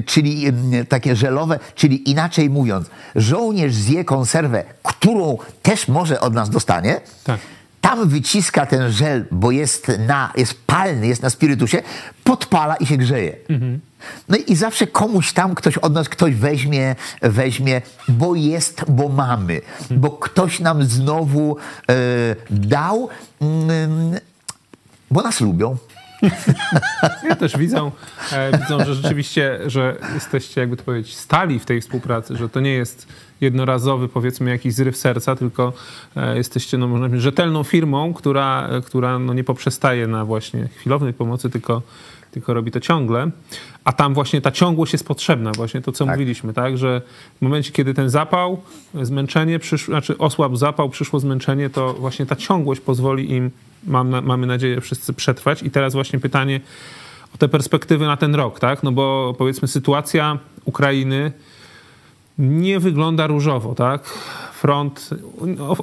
[0.06, 0.44] czyli
[0.88, 7.00] takie żelowe, czyli inaczej mówiąc, żołnierz zje konserwę, którą też może od nas dostanie.
[7.24, 7.38] Tak
[7.81, 11.83] tam wyciska ten żel, bo jest, na, jest palny, jest na spirytusie,
[12.24, 13.37] podpala i się grzeje.
[13.49, 13.81] Mhm.
[14.29, 19.61] No i zawsze komuś tam ktoś od nas ktoś weźmie, weźmie, bo jest, bo mamy.
[19.91, 21.57] Bo ktoś nam znowu
[21.91, 21.95] e,
[22.51, 23.09] dał,
[23.41, 24.18] mm,
[25.11, 25.76] bo nas lubią.
[27.29, 27.93] Ja też widzą,
[28.33, 32.73] e, że rzeczywiście, że jesteście, jakby to powiedzieć, stali w tej współpracy, że to nie
[32.73, 33.09] jest
[33.41, 35.73] jednorazowy, powiedzmy, jakiś zryw serca, tylko
[36.16, 41.12] e, jesteście, no można powiedzieć, rzetelną firmą, która, która no, nie poprzestaje na właśnie chwilowej
[41.12, 41.83] pomocy, tylko,
[42.31, 43.31] tylko robi to ciągle.
[43.85, 46.14] A tam właśnie ta ciągłość jest potrzebna, właśnie to, co tak.
[46.14, 47.03] mówiliśmy, tak, że
[47.39, 48.61] w momencie, kiedy ten zapał,
[49.03, 53.51] zmęczenie, przyszło, znaczy osłabł zapał, przyszło zmęczenie, to właśnie ta ciągłość pozwoli im,
[53.87, 55.62] mam, mamy nadzieję, wszyscy przetrwać.
[55.62, 56.61] I teraz właśnie pytanie
[57.35, 61.33] o te perspektywy na ten rok, tak, no bo powiedzmy sytuacja Ukrainy
[62.39, 64.18] nie wygląda różowo, tak?
[64.59, 65.11] Front,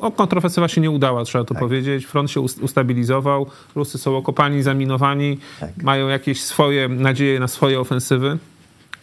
[0.01, 1.63] o, kontrofensywa się nie udała, trzeba to tak.
[1.63, 2.05] powiedzieć.
[2.05, 3.45] Front się ustabilizował,
[3.75, 5.83] Rusy są okopani, zaminowani, tak.
[5.83, 8.37] mają jakieś swoje nadzieje na swoje ofensywy,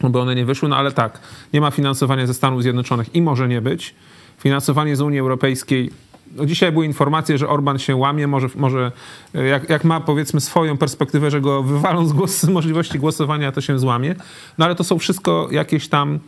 [0.09, 1.19] by one nie wyszły, no ale tak,
[1.53, 3.95] nie ma finansowania ze Stanów Zjednoczonych i może nie być.
[4.37, 5.89] Finansowanie z Unii Europejskiej
[6.35, 8.91] no dzisiaj były informacje, że Orban się łamie, może, może
[9.33, 13.61] jak, jak, ma powiedzmy swoją perspektywę, że go wywalą z, głos, z możliwości głosowania, to
[13.61, 14.15] się złamie.
[14.57, 16.19] No ale to są wszystko jakieś tam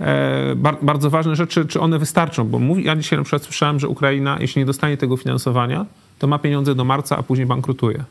[0.00, 3.80] e, bar, bardzo ważne rzeczy, czy one wystarczą, bo mówi, ja dzisiaj na przykład słyszałem,
[3.80, 5.86] że Ukraina, jeśli nie dostanie tego finansowania,
[6.18, 8.04] to ma pieniądze do marca, a później bankrutuje.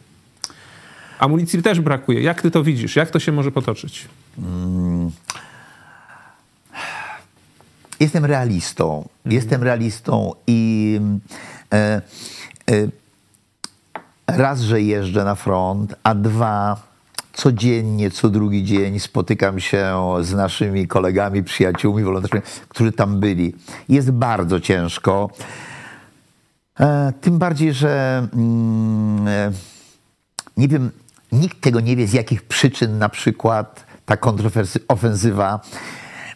[1.19, 2.21] Amunicji też brakuje.
[2.21, 2.95] Jak ty to widzisz?
[2.95, 4.07] Jak to się może potoczyć?
[4.35, 5.11] Hmm.
[8.00, 8.97] Jestem realistą.
[8.97, 9.36] Mhm.
[9.36, 11.02] Jestem realistą i
[11.74, 12.02] e,
[12.72, 12.88] e,
[14.28, 16.89] raz, że jeżdżę na front, a dwa,
[17.34, 23.56] codziennie, co drugi dzień spotykam się z naszymi kolegami, przyjaciółmi, wolontariuszami, którzy tam byli.
[23.89, 25.30] Jest bardzo ciężko.
[26.80, 29.52] E, tym bardziej, że mm, e,
[30.58, 30.91] nie wiem,
[31.32, 35.60] nikt tego nie wie, z jakich przyczyn na przykład ta kontrofensywa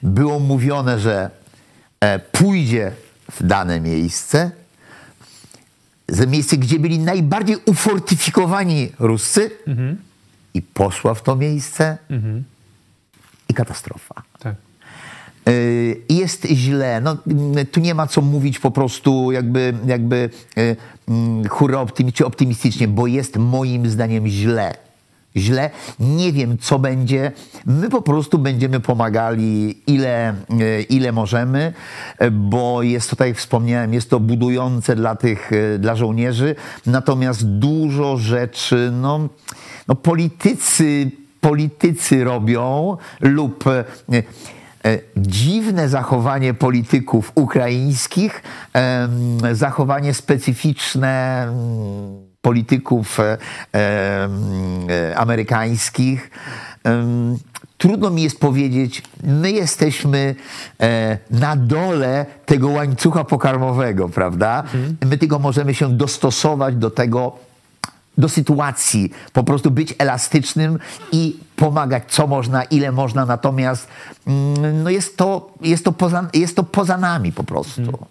[0.04, 1.43] było mówione, że
[2.32, 2.92] pójdzie
[3.32, 4.52] w dane miejsce,
[6.08, 9.98] ze miejsce, gdzie byli najbardziej ufortyfikowani Ruscy mhm.
[10.54, 12.44] i poszła w to miejsce mhm.
[13.50, 14.24] i katastrofa.
[14.40, 14.56] Tak.
[15.48, 15.52] E,
[16.10, 17.02] jest źle.
[17.02, 17.18] No,
[17.72, 20.76] tu nie ma co mówić po prostu jakby, jakby e,
[21.08, 21.86] mm, hura
[22.26, 24.78] optymistycznie, bo jest moim zdaniem źle
[25.36, 25.70] źle.
[26.00, 27.32] Nie wiem, co będzie.
[27.66, 31.74] My po prostu będziemy pomagali ile, e, ile możemy,
[32.18, 36.56] e, bo jest to, tak jak wspomniałem, jest to budujące dla tych, e, dla żołnierzy.
[36.86, 39.30] Natomiast dużo rzeczy, no,
[39.88, 41.12] no politycy,
[41.42, 43.64] politycy robią lub
[45.18, 48.44] dziwne zachowanie polityków ukraińskich,
[49.52, 51.48] zachowanie specyficzne
[52.44, 53.38] polityków e,
[53.74, 56.32] e, amerykańskich.
[57.78, 60.36] Trudno mi jest powiedzieć, my jesteśmy
[60.80, 64.64] e, na dole tego łańcucha pokarmowego, prawda?
[64.64, 64.98] Mhm.
[65.06, 67.36] My tylko możemy się dostosować do tego,
[68.18, 70.80] do sytuacji, po prostu być elastycznym
[71.12, 73.88] i pomagać, co można, ile można, natomiast
[74.28, 77.82] mm, no jest, to, jest, to poza, jest to poza nami po prostu.
[77.82, 78.06] Mhm.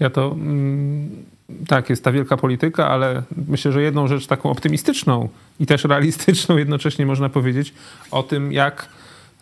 [0.00, 1.24] Ja to mm,
[1.68, 5.28] tak, jest ta wielka polityka, ale myślę, że jedną rzecz taką optymistyczną
[5.60, 7.74] i też realistyczną jednocześnie można powiedzieć
[8.10, 8.88] o tym, jak,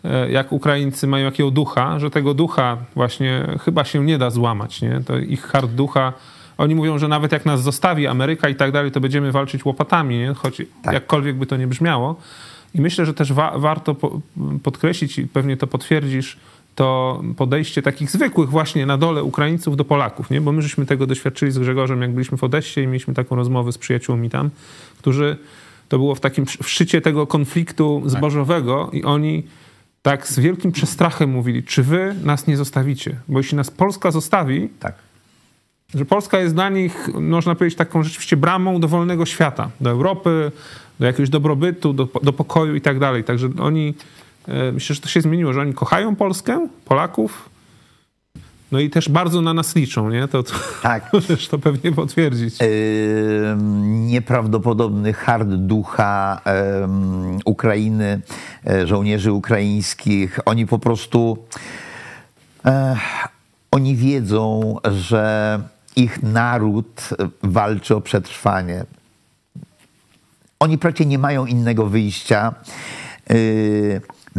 [0.03, 4.81] e, jak Ukraińcy mają jakiego ducha, że tego ducha właśnie chyba się nie da złamać.
[4.81, 5.01] Nie?
[5.05, 6.13] To ich hard ducha.
[6.57, 10.17] Oni mówią, że nawet jak nas zostawi Ameryka i tak dalej, to będziemy walczyć łopatami,
[10.17, 10.33] nie?
[10.33, 10.93] choć tak.
[10.93, 12.15] jakkolwiek by to nie brzmiało.
[12.75, 14.19] I myślę, że też wa warto po
[14.63, 16.37] podkreślić i pewnie to potwierdzisz,
[16.79, 20.41] to podejście takich zwykłych właśnie na dole Ukraińców do Polaków, nie?
[20.41, 23.71] bo my żeśmy tego doświadczyli z Grzegorzem, jak byliśmy w Odeście i mieliśmy taką rozmowę
[23.71, 24.49] z przyjaciółmi tam,
[24.97, 25.37] którzy,
[25.89, 28.11] to było w takim w szczycie tego konfliktu tak.
[28.11, 29.43] zbożowego i oni
[30.01, 33.15] tak z wielkim przestrachem mówili, czy wy nas nie zostawicie?
[33.27, 34.93] Bo jeśli nas Polska zostawi, tak.
[35.95, 40.51] że Polska jest dla nich, można powiedzieć, taką rzeczywiście bramą do wolnego świata, do Europy,
[40.99, 43.23] do jakiegoś dobrobytu, do, do pokoju i tak dalej.
[43.23, 43.93] Także oni
[44.47, 47.49] myślę, że to się zmieniło, że oni kochają Polskę, Polaków,
[48.71, 50.27] no i też bardzo na nas liczą, nie?
[50.27, 51.09] To, to tak.
[51.13, 52.59] możesz to pewnie potwierdzić.
[52.59, 52.67] Yy,
[53.83, 58.21] nieprawdopodobny hard ducha yy, Ukrainy,
[58.65, 60.39] yy, żołnierzy ukraińskich.
[60.45, 61.37] Oni po prostu,
[63.71, 65.59] oni wiedzą, że
[65.95, 67.09] ich naród
[67.43, 68.85] walczy o przetrwanie.
[70.59, 72.53] Oni praktycznie nie mają innego wyjścia.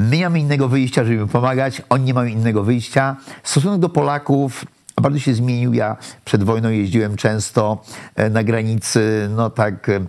[0.00, 3.16] My nie mamy innego wyjścia, żeby pomagać, oni nie mają innego wyjścia.
[3.42, 4.64] Stosunek do Polaków
[5.00, 5.74] bardzo się zmienił.
[5.74, 7.82] Ja przed wojną jeździłem często
[8.16, 10.00] e, na granicy, no tak, e,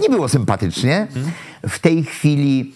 [0.00, 1.06] nie było sympatycznie.
[1.68, 2.74] W tej chwili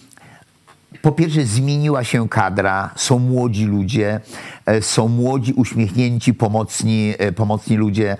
[1.01, 4.19] po pierwsze zmieniła się kadra, są młodzi ludzie,
[4.65, 8.17] e, są młodzi, uśmiechnięci, pomocni, pomocni ludzie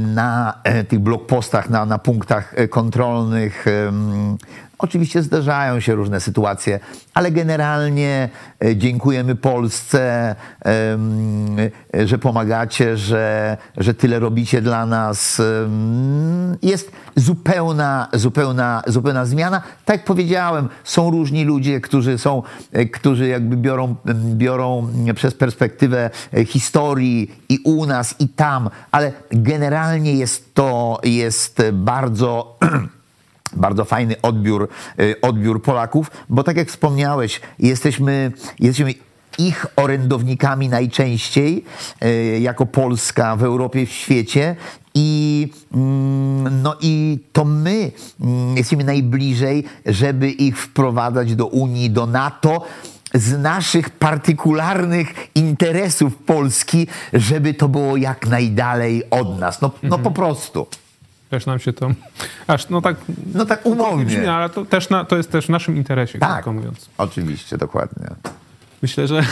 [0.00, 0.54] na
[0.88, 3.64] tych blokpostach, na, na punktach kontrolnych.
[4.78, 6.80] Oczywiście zdarzają się różne sytuacje,
[7.14, 8.28] ale generalnie
[8.64, 10.34] e, dziękujemy Polsce,
[12.04, 15.42] że pomagacie, że, że tyle robicie dla nas.
[16.62, 19.62] Jest zupełna, zupełna, zupełna zmiana.
[19.84, 23.94] Tak jak powiedziałem, są różni ludzie, którzy są, e, którzy jakby biorą,
[24.34, 31.62] biorą przez perspektywę e, historii i u nas, i tam, ale generalnie jest to jest
[31.72, 32.58] bardzo
[33.56, 34.68] bardzo fajny odbiór,
[35.00, 38.94] y, odbiór Polaków, bo tak jak wspomniałeś, jesteśmy, jesteśmy
[39.38, 41.64] ich orędownikami najczęściej
[42.00, 44.56] e, jako Polska w Europie, w świecie.
[44.94, 52.06] I, mm, no i to my mm, jesteśmy najbliżej, żeby ich wprowadzać do Unii, do
[52.06, 52.66] NATO
[53.14, 59.60] z naszych partykularnych interesów Polski, żeby to było jak najdalej od nas.
[59.60, 60.66] No, no po prostu.
[61.30, 61.90] Też nam się to.
[62.46, 62.96] Aż no tak.
[63.34, 64.04] No tak umownie.
[64.04, 66.88] Brzmi, ale to, też na, to jest też w naszym interesie, Tak, mówiąc.
[66.98, 68.06] oczywiście, dokładnie.
[68.82, 69.22] Myślę, że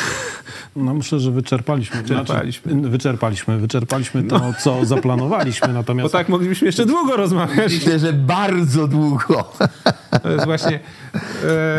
[0.77, 2.03] No myślę, że wyczerpaliśmy.
[2.03, 2.73] Wyczerpaliśmy.
[2.73, 3.59] Znaczy, wyczerpaliśmy.
[3.59, 5.69] Wyczerpaliśmy to, co zaplanowaliśmy.
[5.69, 7.73] bo Natomiast tak moglibyśmy jeszcze długo rozmawiać.
[7.73, 9.45] Myślę, że bardzo długo.
[10.23, 10.81] To jest właśnie,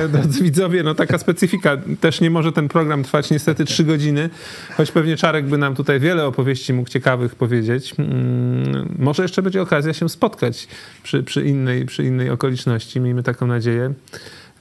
[0.04, 1.78] e, drodzy widzowie, no taka specyfika.
[2.02, 4.30] Też nie może ten program trwać niestety trzy godziny,
[4.78, 7.94] choć pewnie Czarek by nam tutaj wiele opowieści mógł ciekawych powiedzieć.
[8.00, 10.68] Mm, może jeszcze będzie okazja się spotkać
[11.04, 13.00] przy, przy, innej, przy innej okoliczności.
[13.00, 13.94] Miejmy taką nadzieję.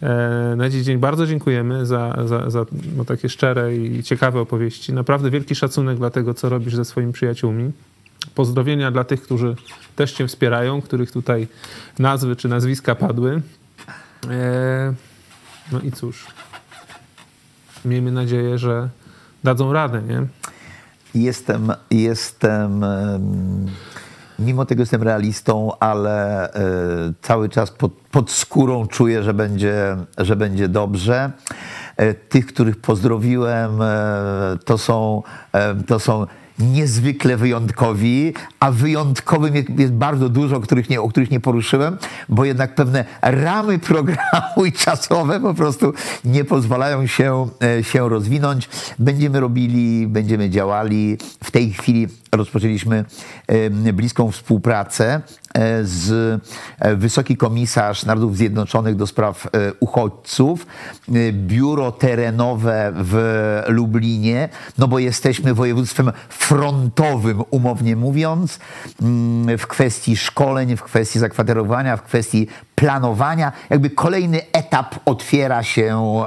[0.03, 2.67] E, Na dziś dzień bardzo dziękujemy za, za, za
[2.97, 4.93] no, takie szczere i ciekawe opowieści.
[4.93, 7.73] Naprawdę wielki szacunek dla tego, co robisz ze swoimi przyjaciółmi.
[8.35, 9.57] Pozdrowienia dla tych, którzy
[9.97, 11.49] też Cię wspierają, których tutaj
[11.99, 13.43] nazwy czy nazwiska padły.
[14.31, 14.95] E,
[15.73, 16.27] No i cóż,
[17.85, 18.89] miejmy nadzieję, że
[19.45, 20.23] dadzą radę, nie?
[21.23, 23.67] Jestem, jestem, em,
[24.39, 26.61] mimo tego jestem realistą, ale e,
[27.23, 31.33] cały czas pod, pod skórą czuję, że będzie, że będzie dobrze.
[31.97, 35.23] E, Tych, których pozdrowiłem, e, to są,
[35.87, 36.27] to są
[36.59, 41.97] niezwykle wyjątkowi, a wyjątkowym jest, bardzo dużo, których nie, o których nie poruszyłem,
[42.29, 45.93] bo jednak pewne ramy programu i czasowe po prostu
[46.25, 47.49] nie pozwalają się,
[47.83, 48.69] się rozwinąć.
[48.99, 51.19] Będziemy robili, będziemy działali.
[51.45, 53.05] W tej chwili rozpoczęliśmy
[53.93, 55.21] bliską współpracę
[55.55, 56.11] e, z
[56.79, 60.67] e, Wysoki Komisarz Narodów Zjednoczonych do spraw e, uchodźców,
[61.33, 68.59] biuro terenowe w Lublinie, no bo jesteśmy województwem frontowym, umownie mówiąc,
[69.03, 73.53] mm, w kwestii szkoleń, w kwestii zakwaterowania, w kwestii planowania.
[73.71, 76.25] Jakby kolejny etap otwiera się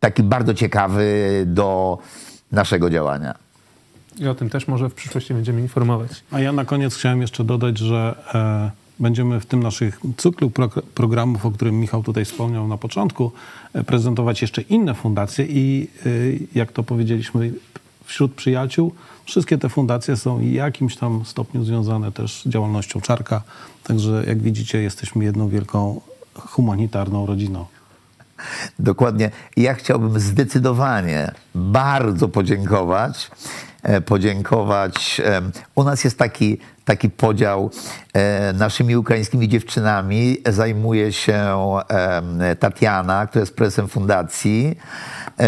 [0.00, 1.98] taki bardzo ciekawy do
[2.52, 3.47] naszego działania.
[4.20, 6.10] I o tym też może w przyszłości będziemy informować.
[6.30, 10.68] A ja na koniec chciałem jeszcze dodać, że e, będziemy w tym naszych cyklu pro,
[10.94, 13.32] programów, o którym Michał tutaj wspomniał na początku,
[13.72, 16.10] e, prezentować jeszcze inne fundacje i e,
[16.54, 17.52] jak to powiedzieliśmy
[18.04, 18.94] wśród przyjaciół,
[19.24, 23.42] wszystkie te fundacje są w jakimś tam stopniu związane też z działalnością Czarka.
[23.84, 26.00] Także jak widzicie, jesteśmy jedną wielką
[26.34, 27.66] humanitarną rodziną.
[28.78, 29.30] Dokładnie.
[29.56, 33.30] Ja chciałbym zdecydowanie bardzo podziękować.
[33.82, 35.20] e, Podziękować.
[35.74, 37.70] U nas jest taki, taki podział.
[38.12, 41.44] e, Naszymi ukraińskimi dziewczynami zajmuje się
[42.60, 44.78] Tatiana, która jest prezesem fundacji.
[45.40, 45.44] E,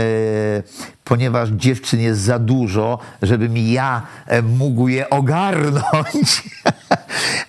[1.04, 4.02] Ponieważ dziewczyn jest za dużo, żebym ja
[4.42, 6.42] mógł je ogarnąć.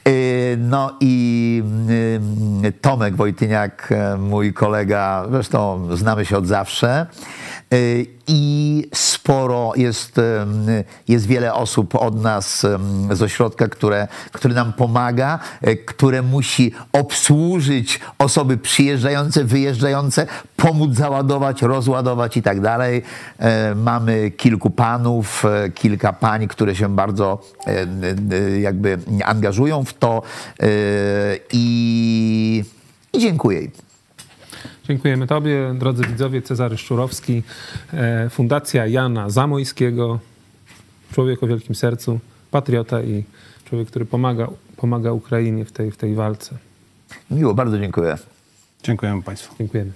[0.06, 0.12] E,
[0.58, 7.06] No i mm, Tomek Wojtyniak, e, mój kolega, zresztą znamy się od zawsze.
[7.72, 7.76] E,
[8.28, 10.66] I sporo jest, em,
[11.08, 16.72] jest wiele osób od nas em, z ośrodka, które, które nam pomaga, e, które musi
[16.94, 23.04] obsłużyć osoby przyjeżdżające, wyjeżdżające, pomóc załadować, rozładować i tak dalej.
[23.40, 27.88] E, Mamy kilku panów, e, kilka pań, które się bardzo e,
[28.32, 30.22] e, jakby angażują w to
[30.60, 30.68] e,
[31.54, 32.64] i,
[33.14, 33.62] i dziękuję.
[34.88, 36.42] Dziękujemy Tobie, drodzy widzowie.
[36.42, 37.44] Cezary Szczurowski,
[37.94, 40.20] e, Fundacja Jana Zamojskiego,
[41.14, 42.20] człowiek o wielkim sercu,
[42.52, 43.24] patriota i
[43.66, 46.58] człowiek, który pomaga, pomaga Ukrainie w tej, w tej walce.
[47.32, 48.18] Miło, bardzo dziękuję.
[48.84, 49.56] Dziękujemy Państwu.
[49.60, 49.92] Dziękujemy.